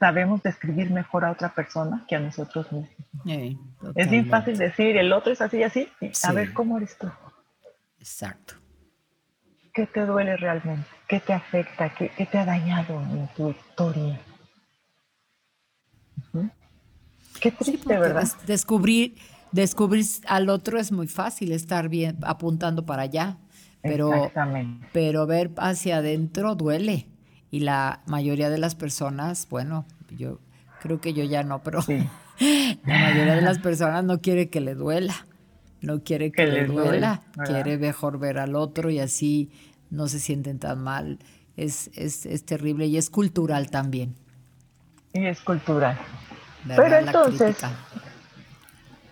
[0.00, 2.96] Sabemos describir mejor a otra persona que a nosotros mismos.
[3.94, 5.88] es bien fácil decir, el otro es así y así,
[6.24, 7.06] a ver cómo eres tú.
[7.98, 8.54] Exacto.
[9.74, 10.88] ¿Qué te duele realmente?
[11.06, 11.94] ¿Qué te afecta?
[11.94, 14.18] ¿Qué, te ha dañado en tu historia?
[17.40, 18.26] Qué triste, ¿verdad?
[18.46, 19.18] descubrir,
[19.50, 23.36] descubrir al otro es muy fácil, estar bien apuntando para allá,
[23.82, 24.30] pero,
[24.92, 27.06] pero ver hacia adentro duele.
[27.50, 30.38] Y la mayoría de las personas, bueno, yo
[30.80, 31.80] creo que yo ya no, pero
[32.86, 35.26] la mayoría de las personas no quiere que le duela,
[35.80, 39.50] no quiere que, le duela, quiere mejor ver al otro y así
[39.90, 41.18] no se sienten tan mal.
[41.56, 44.14] Es, es, es terrible y es cultural también.
[45.12, 45.98] Y es cultural.
[46.66, 47.58] Pero entonces,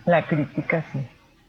[0.06, 1.00] la crítica sí.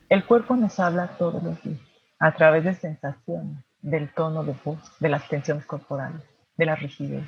[0.09, 1.90] El cuerpo nos habla todos los días
[2.21, 6.21] a través de sensaciones, del tono de voz, de las tensiones corporales,
[6.55, 7.27] de la rigidez,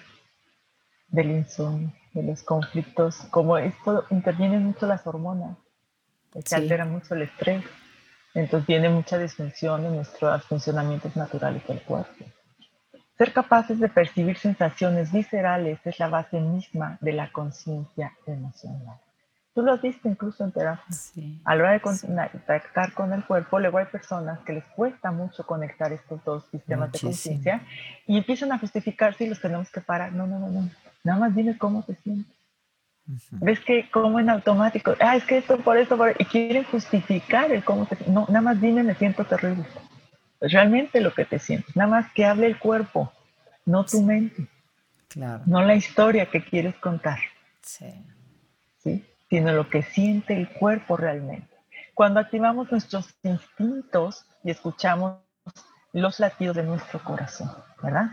[1.07, 3.15] del insomnio, de los conflictos.
[3.31, 5.57] Como esto intervienen mucho las hormonas,
[6.45, 7.63] se altera mucho el estrés,
[8.35, 12.25] entonces tiene mucha disfunción en nuestros funcionamientos naturales del cuerpo.
[13.17, 18.99] Ser capaces de percibir sensaciones viscerales es la base misma de la conciencia emocional.
[19.53, 20.95] Tú lo has visto incluso en terapia.
[21.43, 25.45] a la hora de contactar con el cuerpo, luego hay personas que les cuesta mucho
[25.45, 27.61] conectar estos dos sistemas de conciencia
[28.07, 30.11] y empiezan a justificar si los tenemos que parar.
[30.11, 30.69] No, no, no, no.
[31.03, 32.33] Nada más dime cómo te sientes.
[33.31, 34.95] ¿Ves que como en automático?
[34.99, 36.15] Ah, es que esto por eso, por...
[36.17, 39.65] y quieren justificar el cómo te No, nada más dime, me siento terrible.
[40.39, 41.75] Pues realmente lo que te sientes.
[41.75, 43.11] Nada más que hable el cuerpo,
[43.65, 44.47] no tu mente.
[45.09, 45.43] Claro.
[45.45, 47.19] No la historia que quieres contar.
[47.61, 47.93] Sí.
[48.79, 49.05] ¿Sí?
[49.33, 51.47] Sino lo que siente el cuerpo realmente.
[51.95, 55.21] Cuando activamos nuestros instintos y escuchamos
[55.91, 57.49] los latidos de nuestro corazón,
[57.81, 58.11] ¿verdad?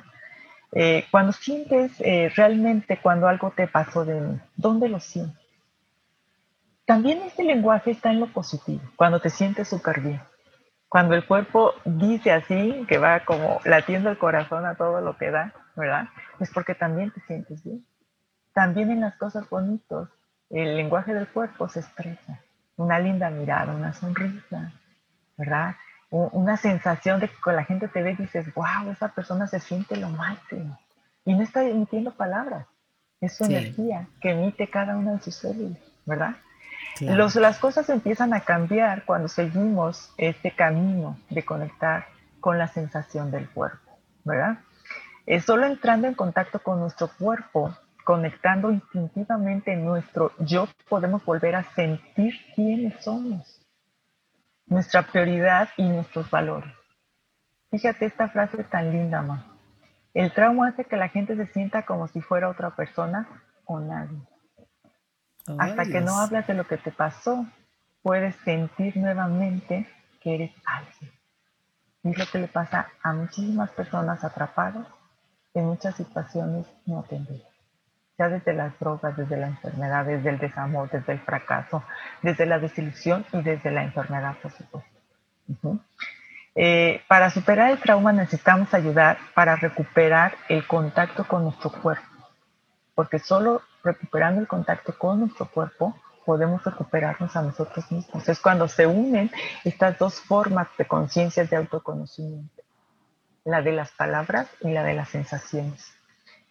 [0.73, 5.37] Eh, cuando sientes eh, realmente cuando algo te pasó de mí, ¿dónde lo sientes?
[6.87, 10.23] También este lenguaje está en lo positivo, cuando te sientes súper bien.
[10.89, 15.31] Cuando el cuerpo dice así, que va como latiendo el corazón a todo lo que
[15.31, 16.09] da, ¿verdad?
[16.39, 17.85] Es porque también te sientes bien.
[18.55, 20.09] También en las cosas bonitas,
[20.51, 22.41] el lenguaje del cuerpo se expresa.
[22.77, 24.73] Una linda mirada, una sonrisa,
[25.37, 25.77] ¿verdad?
[26.11, 29.61] Una sensación de que con la gente te ve y dices, wow, esa persona se
[29.61, 30.79] siente lo máximo.
[31.25, 32.67] Y no está emitiendo palabras,
[33.21, 36.37] es su energía que emite cada una de sus células, ¿verdad?
[37.01, 42.07] Los, las cosas empiezan a cambiar cuando seguimos este camino de conectar
[42.41, 44.59] con la sensación del cuerpo, ¿verdad?
[45.27, 47.75] Es solo entrando en contacto con nuestro cuerpo
[48.11, 53.65] conectando instintivamente nuestro yo, podemos volver a sentir quiénes somos,
[54.67, 56.75] nuestra prioridad y nuestros valores.
[57.71, 59.47] Fíjate esta frase tan linda, ma.
[60.13, 63.29] El trauma hace que la gente se sienta como si fuera otra persona
[63.65, 64.19] o nadie.
[65.57, 67.47] Hasta que no hablas de lo que te pasó,
[68.03, 69.87] puedes sentir nuevamente
[70.21, 71.13] que eres alguien.
[72.03, 74.89] Y es lo que le pasa a muchísimas personas atrapadas
[75.55, 77.50] en muchas situaciones no atendidas
[78.29, 81.83] desde las drogas, desde la enfermedad, desde el desamor, desde el fracaso,
[82.23, 84.91] desde la desilusión y desde la enfermedad, por supuesto.
[86.55, 92.07] Eh, para superar el trauma necesitamos ayudar para recuperar el contacto con nuestro cuerpo,
[92.95, 95.97] porque solo recuperando el contacto con nuestro cuerpo
[96.27, 98.29] podemos recuperarnos a nosotros mismos.
[98.29, 99.31] Es cuando se unen
[99.65, 102.63] estas dos formas de conciencia de autoconocimiento,
[103.45, 105.93] la de las palabras y la de las sensaciones.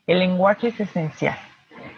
[0.08, 1.38] El lenguaje es esencial.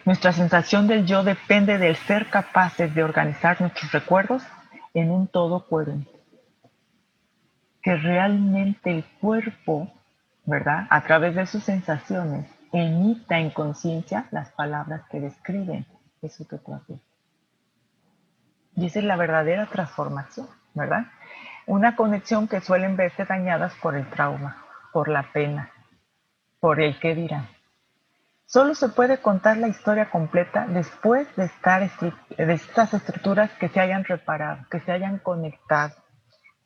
[0.06, 4.44] Nuestra sensación del yo depende del ser capaces de organizar nuestros recuerdos
[4.94, 6.10] en un todo coherente.
[7.82, 9.92] Que realmente el cuerpo,
[10.46, 10.88] ¿verdad?
[10.90, 15.86] A través de sus sensaciones, emita en conciencia las palabras que describen
[16.22, 17.00] eso que tú.
[18.76, 21.06] Y esa es la verdadera transformación, ¿verdad?
[21.68, 25.72] Una conexión que suelen verse dañadas por el trauma, por la pena,
[26.60, 27.48] por el qué dirán.
[28.52, 31.90] Solo se puede contar la historia completa después de, estar
[32.38, 35.96] estas estructuras que se hayan reparado, que se hayan conectado.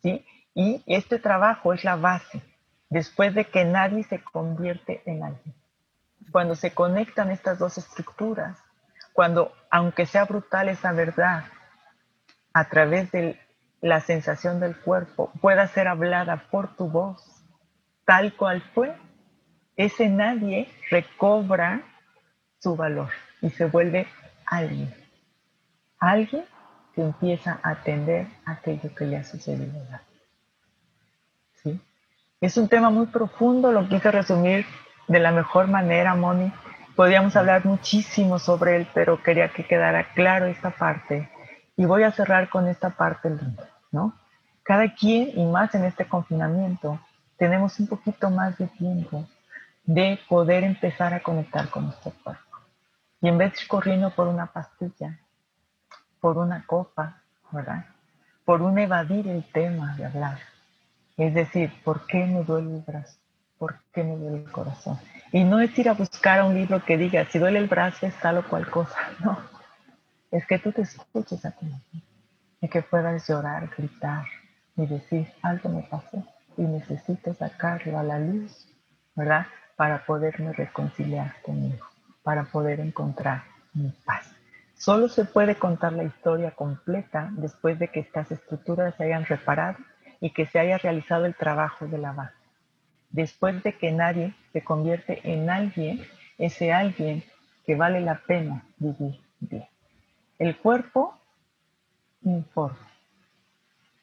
[0.01, 0.25] ¿sí?
[0.55, 2.41] Y este trabajo es la base,
[2.89, 5.53] después de que nadie se convierte en alguien.
[6.31, 8.57] Cuando se conectan estas dos estructuras,
[9.13, 11.43] cuando, aunque sea brutal esa verdad,
[12.51, 13.39] a través de
[13.81, 17.45] la sensación del cuerpo, pueda ser hablada por tu voz,
[18.05, 18.97] tal cual fue,
[19.77, 21.81] ese nadie recobra
[22.59, 23.09] su valor
[23.41, 24.07] y se vuelve
[24.45, 24.93] alguien.
[25.99, 26.45] Alguien
[26.93, 29.81] que empieza a atender aquello que le ha sucedido.
[31.61, 31.79] ¿Sí?
[32.39, 34.65] Es un tema muy profundo, lo quise resumir
[35.07, 36.51] de la mejor manera, Moni.
[36.95, 41.29] Podríamos hablar muchísimo sobre él, pero quería que quedara claro esta parte.
[41.75, 44.15] Y voy a cerrar con esta parte linda, ¿no?
[44.63, 46.99] Cada quien, y más en este confinamiento,
[47.37, 49.27] tenemos un poquito más de tiempo
[49.85, 52.41] de poder empezar a conectar con nuestro cuerpo.
[53.21, 55.19] Y en vez de corriendo por una pastilla,
[56.19, 57.21] por una copa,
[57.51, 57.85] ¿verdad?
[58.45, 60.39] Por un evadir el tema de hablar.
[61.17, 63.17] Es decir, ¿por qué me duele el brazo?
[63.57, 64.99] ¿Por qué me duele el corazón?
[65.31, 68.15] Y no es ir a buscar un libro que diga, si duele el brazo es
[68.19, 68.97] tal o cual cosa.
[69.23, 69.37] No.
[70.31, 72.01] Es que tú te escuches a ti mismo.
[72.59, 74.25] Y que puedas llorar, gritar
[74.75, 76.23] y decir, algo me pasó
[76.57, 78.67] y necesito sacarlo a la luz,
[79.15, 79.45] ¿verdad?
[79.75, 81.85] Para poderme reconciliar conmigo,
[82.23, 84.31] para poder encontrar mi paz.
[84.77, 89.77] Solo se puede contar la historia completa después de que estas estructuras se hayan reparado
[90.19, 92.35] y que se haya realizado el trabajo de la base.
[93.09, 96.05] Después de que nadie se convierte en alguien,
[96.37, 97.23] ese alguien
[97.65, 99.67] que vale la pena vivir bien.
[100.37, 101.17] El cuerpo
[102.21, 102.89] informa,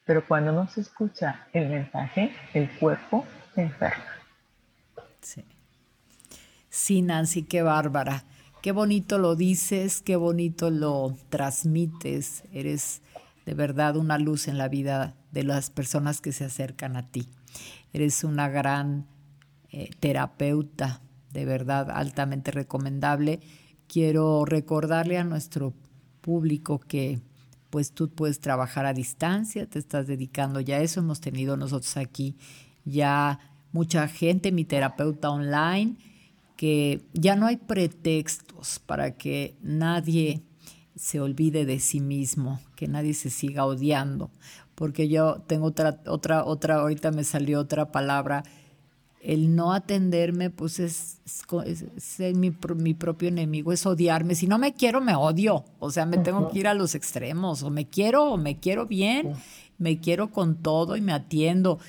[0.07, 4.05] pero cuando no se escucha el mensaje, el cuerpo enferma.
[5.21, 5.45] Sí.
[6.75, 8.25] Sí, Nancy, qué bárbara.
[8.63, 12.45] Qué bonito lo dices, qué bonito lo transmites.
[12.51, 13.03] Eres
[13.45, 17.29] de verdad una luz en la vida de las personas que se acercan a ti.
[17.93, 19.07] Eres una gran
[19.71, 23.41] eh, terapeuta, de verdad altamente recomendable.
[23.87, 25.75] Quiero recordarle a nuestro
[26.23, 27.21] público que
[27.69, 31.01] pues tú puedes trabajar a distancia, te estás dedicando ya a eso.
[31.01, 32.35] Hemos tenido nosotros aquí
[32.87, 33.41] ya
[33.73, 35.97] mucha gente, mi terapeuta online
[36.63, 40.45] que ya no hay pretextos para que nadie
[40.95, 44.31] se olvide de sí mismo, que nadie se siga odiando,
[44.77, 48.45] porque yo tengo otra, otra, otra, ahorita me salió otra palabra,
[49.21, 51.19] el no atenderme, pues es,
[52.37, 54.37] mi, mi, propio enemigo, es odiarme.
[54.37, 55.65] Si no me quiero, me odio.
[55.81, 57.65] O sea, me tengo que ir a los extremos.
[57.65, 59.33] O me quiero, o me quiero bien,
[59.79, 61.81] me quiero con todo y me atiendo.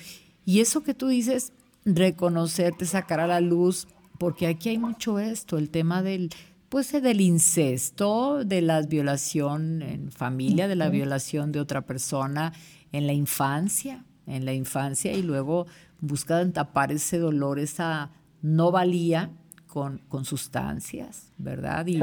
[0.44, 1.52] Y eso que tú dices,
[1.84, 3.86] reconocerte, sacar a la luz
[4.24, 6.30] porque aquí hay mucho esto, el tema del
[6.70, 12.54] pues del incesto, de la violación en familia, de la violación de otra persona
[12.90, 15.66] en la infancia, en la infancia y luego
[16.00, 19.30] buscan tapar ese dolor, esa no valía
[19.66, 21.86] con, con sustancias, ¿verdad?
[21.86, 22.00] Y,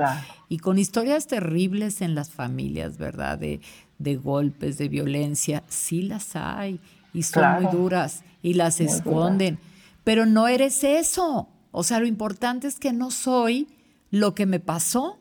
[0.47, 3.39] y, con historias terribles en las familias, ¿verdad?
[3.39, 3.61] De,
[3.97, 6.79] de golpes, de violencia, sí las hay
[7.15, 9.57] y son muy duras y las esconden,
[10.03, 11.49] pero no eres eso.
[11.71, 13.67] O sea, lo importante es que no soy
[14.09, 15.17] lo que me pasó,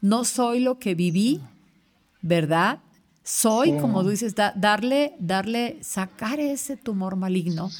[0.00, 1.40] no soy lo que viví,
[2.22, 2.80] ¿verdad?
[3.22, 7.70] Soy, como tú dices, darle, darle, sacar ese tumor maligno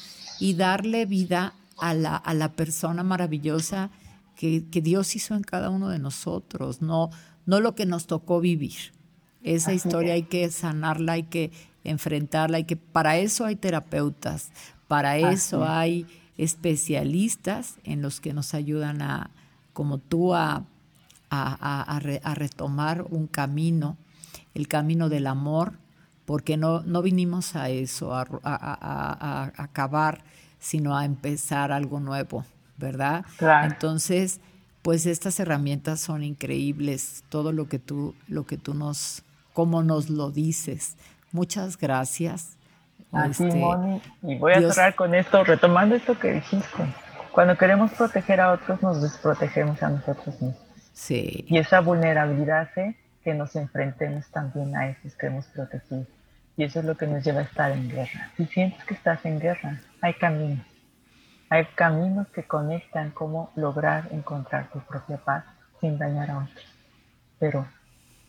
[0.40, 3.90] y darle vida a la, a la persona maravillosa
[4.36, 7.10] que, Dios hizo en cada uno de nosotros, no,
[7.46, 8.92] no lo que nos tocó vivir.
[9.42, 11.50] Esa historia hay que sanarla, hay que
[11.84, 14.50] enfrentarla, hay que, para eso hay terapeutas,
[14.88, 16.06] para eso hay
[16.38, 19.30] especialistas en los que nos ayudan a,
[19.72, 20.64] como tú, a,
[21.30, 23.96] a, retomar un camino,
[24.54, 25.74] el camino del amor,
[26.24, 30.24] porque no, no vinimos a eso, a, acabar,
[30.58, 32.44] sino a empezar algo nuevo,
[32.76, 33.24] ¿verdad?
[33.64, 34.40] Entonces,
[34.82, 39.22] pues estas herramientas son increíbles, todo lo que tú, lo que tú nos,
[39.52, 40.96] como nos lo dices.
[41.32, 42.55] Muchas gracias.
[43.16, 44.02] Así, este, Moni.
[44.22, 46.84] Y voy a cerrar con esto, retomando esto que dijiste.
[47.32, 50.56] Cuando queremos proteger a otros, nos desprotegemos a nosotros mismos.
[50.92, 51.44] Sí.
[51.48, 56.06] Y esa vulnerabilidad hace que nos enfrentemos también a esos que hemos protegido.
[56.56, 58.30] Y eso es lo que nos lleva a estar en guerra.
[58.36, 60.64] Si sientes que estás en guerra, hay caminos.
[61.50, 65.44] Hay caminos que conectan cómo lograr encontrar tu propia paz
[65.80, 66.66] sin dañar a otros.
[67.38, 67.66] Pero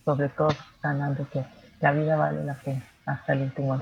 [0.03, 0.49] sobre todo
[0.81, 1.45] sanándote
[1.79, 3.73] la vida vale la pena hasta el último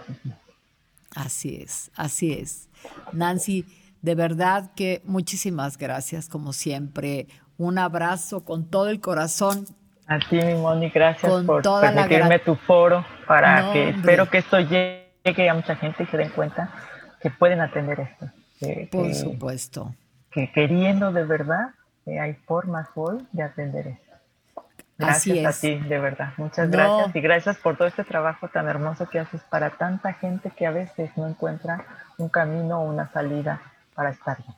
[1.16, 2.70] Así es, así es.
[3.14, 3.66] Nancy,
[4.02, 7.28] de verdad que muchísimas gracias, como siempre.
[7.58, 9.66] Un abrazo con todo el corazón.
[10.08, 15.50] A ti, mi Moni, gracias por permitirme tu foro para que espero que esto llegue
[15.50, 16.70] a mucha gente y se den cuenta
[17.22, 18.30] que pueden atender esto.
[18.92, 19.96] por supuesto.
[20.32, 21.70] Que queriendo de verdad,
[22.06, 24.05] hay formas hoy de atender esto.
[24.98, 26.34] Gracias a ti, de verdad.
[26.38, 30.52] Muchas gracias y gracias por todo este trabajo tan hermoso que haces para tanta gente
[30.56, 31.86] que a veces no encuentra
[32.18, 33.62] un camino o una salida
[33.94, 34.56] para estar bien.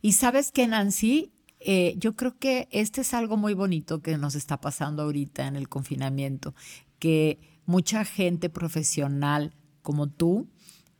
[0.00, 4.34] Y sabes que, Nancy, eh, yo creo que este es algo muy bonito que nos
[4.34, 6.54] está pasando ahorita en el confinamiento,
[6.98, 10.48] que mucha gente profesional como tú,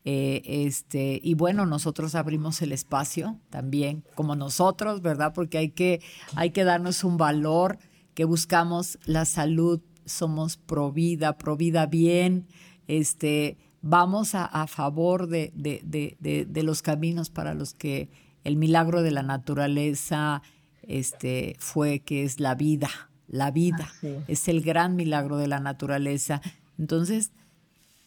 [0.05, 5.33] eh, este, y bueno, nosotros abrimos el espacio también, como nosotros, ¿verdad?
[5.35, 6.01] Porque hay que,
[6.37, 7.79] hay que darnos un valor
[8.15, 12.47] que buscamos la salud, somos pro vida, pro vida bien,
[12.89, 18.11] este, vamos a, favor de, de, los caminos para los que
[18.45, 20.43] el milagro de la naturaleza
[20.83, 22.91] este, fue, que es la vida,
[23.29, 23.93] la vida,
[24.29, 26.41] es el gran milagro de la naturaleza.
[26.79, 27.33] Entonces,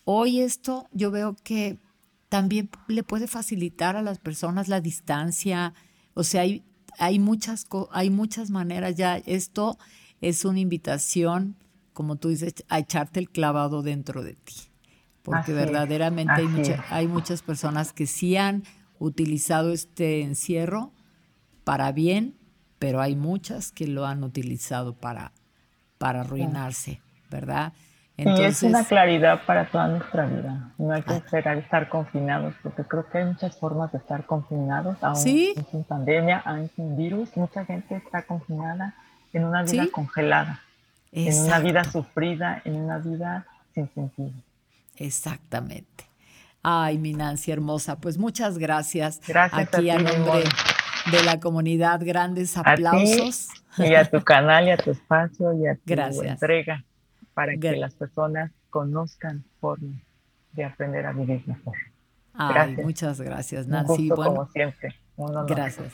[0.03, 1.77] hoy esto yo veo que
[2.29, 5.73] también le puede facilitar a las personas la distancia,
[6.13, 6.63] o sea, hay
[6.97, 9.17] hay muchas, hay muchas maneras ya.
[9.17, 9.77] Esto
[10.21, 11.55] es una invitación,
[11.93, 14.55] como tú dices, a echarte el clavado dentro de ti.
[15.23, 18.63] Porque verdaderamente hay, hay muchas personas que sí han
[18.99, 20.91] utilizado este encierro
[21.63, 22.37] para bien,
[22.77, 25.33] pero hay muchas que lo han utilizado para,
[25.97, 27.73] para arruinarse, ¿verdad?
[28.17, 30.71] Y es una claridad para toda nuestra vida.
[30.77, 31.17] No hay que ah.
[31.17, 36.37] esperar estar confinados, porque creo que hay muchas formas de estar confinados, aún sin pandemia,
[36.45, 37.35] aún sin virus.
[37.35, 38.95] Mucha gente está confinada
[39.33, 40.61] en una vida congelada,
[41.11, 44.31] en una vida sufrida, en una vida sin sentido.
[44.95, 46.05] Exactamente.
[46.63, 49.19] Ay, mi Nancy hermosa, pues muchas gracias.
[49.27, 50.45] Gracias aquí a, nombre
[51.11, 51.99] de la comunidad.
[52.01, 53.49] Grandes aplausos.
[53.77, 56.81] y a tu canal y a tu espacio y a tu entrega
[57.35, 60.01] para que las personas conozcan formas
[60.53, 61.75] de aprender a vivir mejor.
[62.33, 64.09] Ay, muchas gracias, Nancy.
[64.09, 64.95] bueno, como siempre.
[65.47, 65.93] Gracias.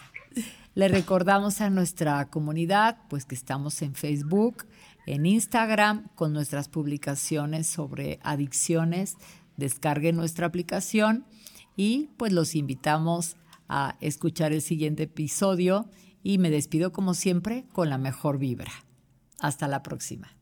[0.74, 4.66] Le recordamos a nuestra comunidad, pues que estamos en Facebook,
[5.06, 9.18] en Instagram, con nuestras publicaciones sobre adicciones.
[9.58, 11.26] Descarguen nuestra aplicación
[11.76, 13.36] y pues los invitamos
[13.68, 15.90] a escuchar el siguiente episodio
[16.24, 18.72] y me despido como siempre con la mejor vibra.
[19.40, 20.41] Hasta la próxima.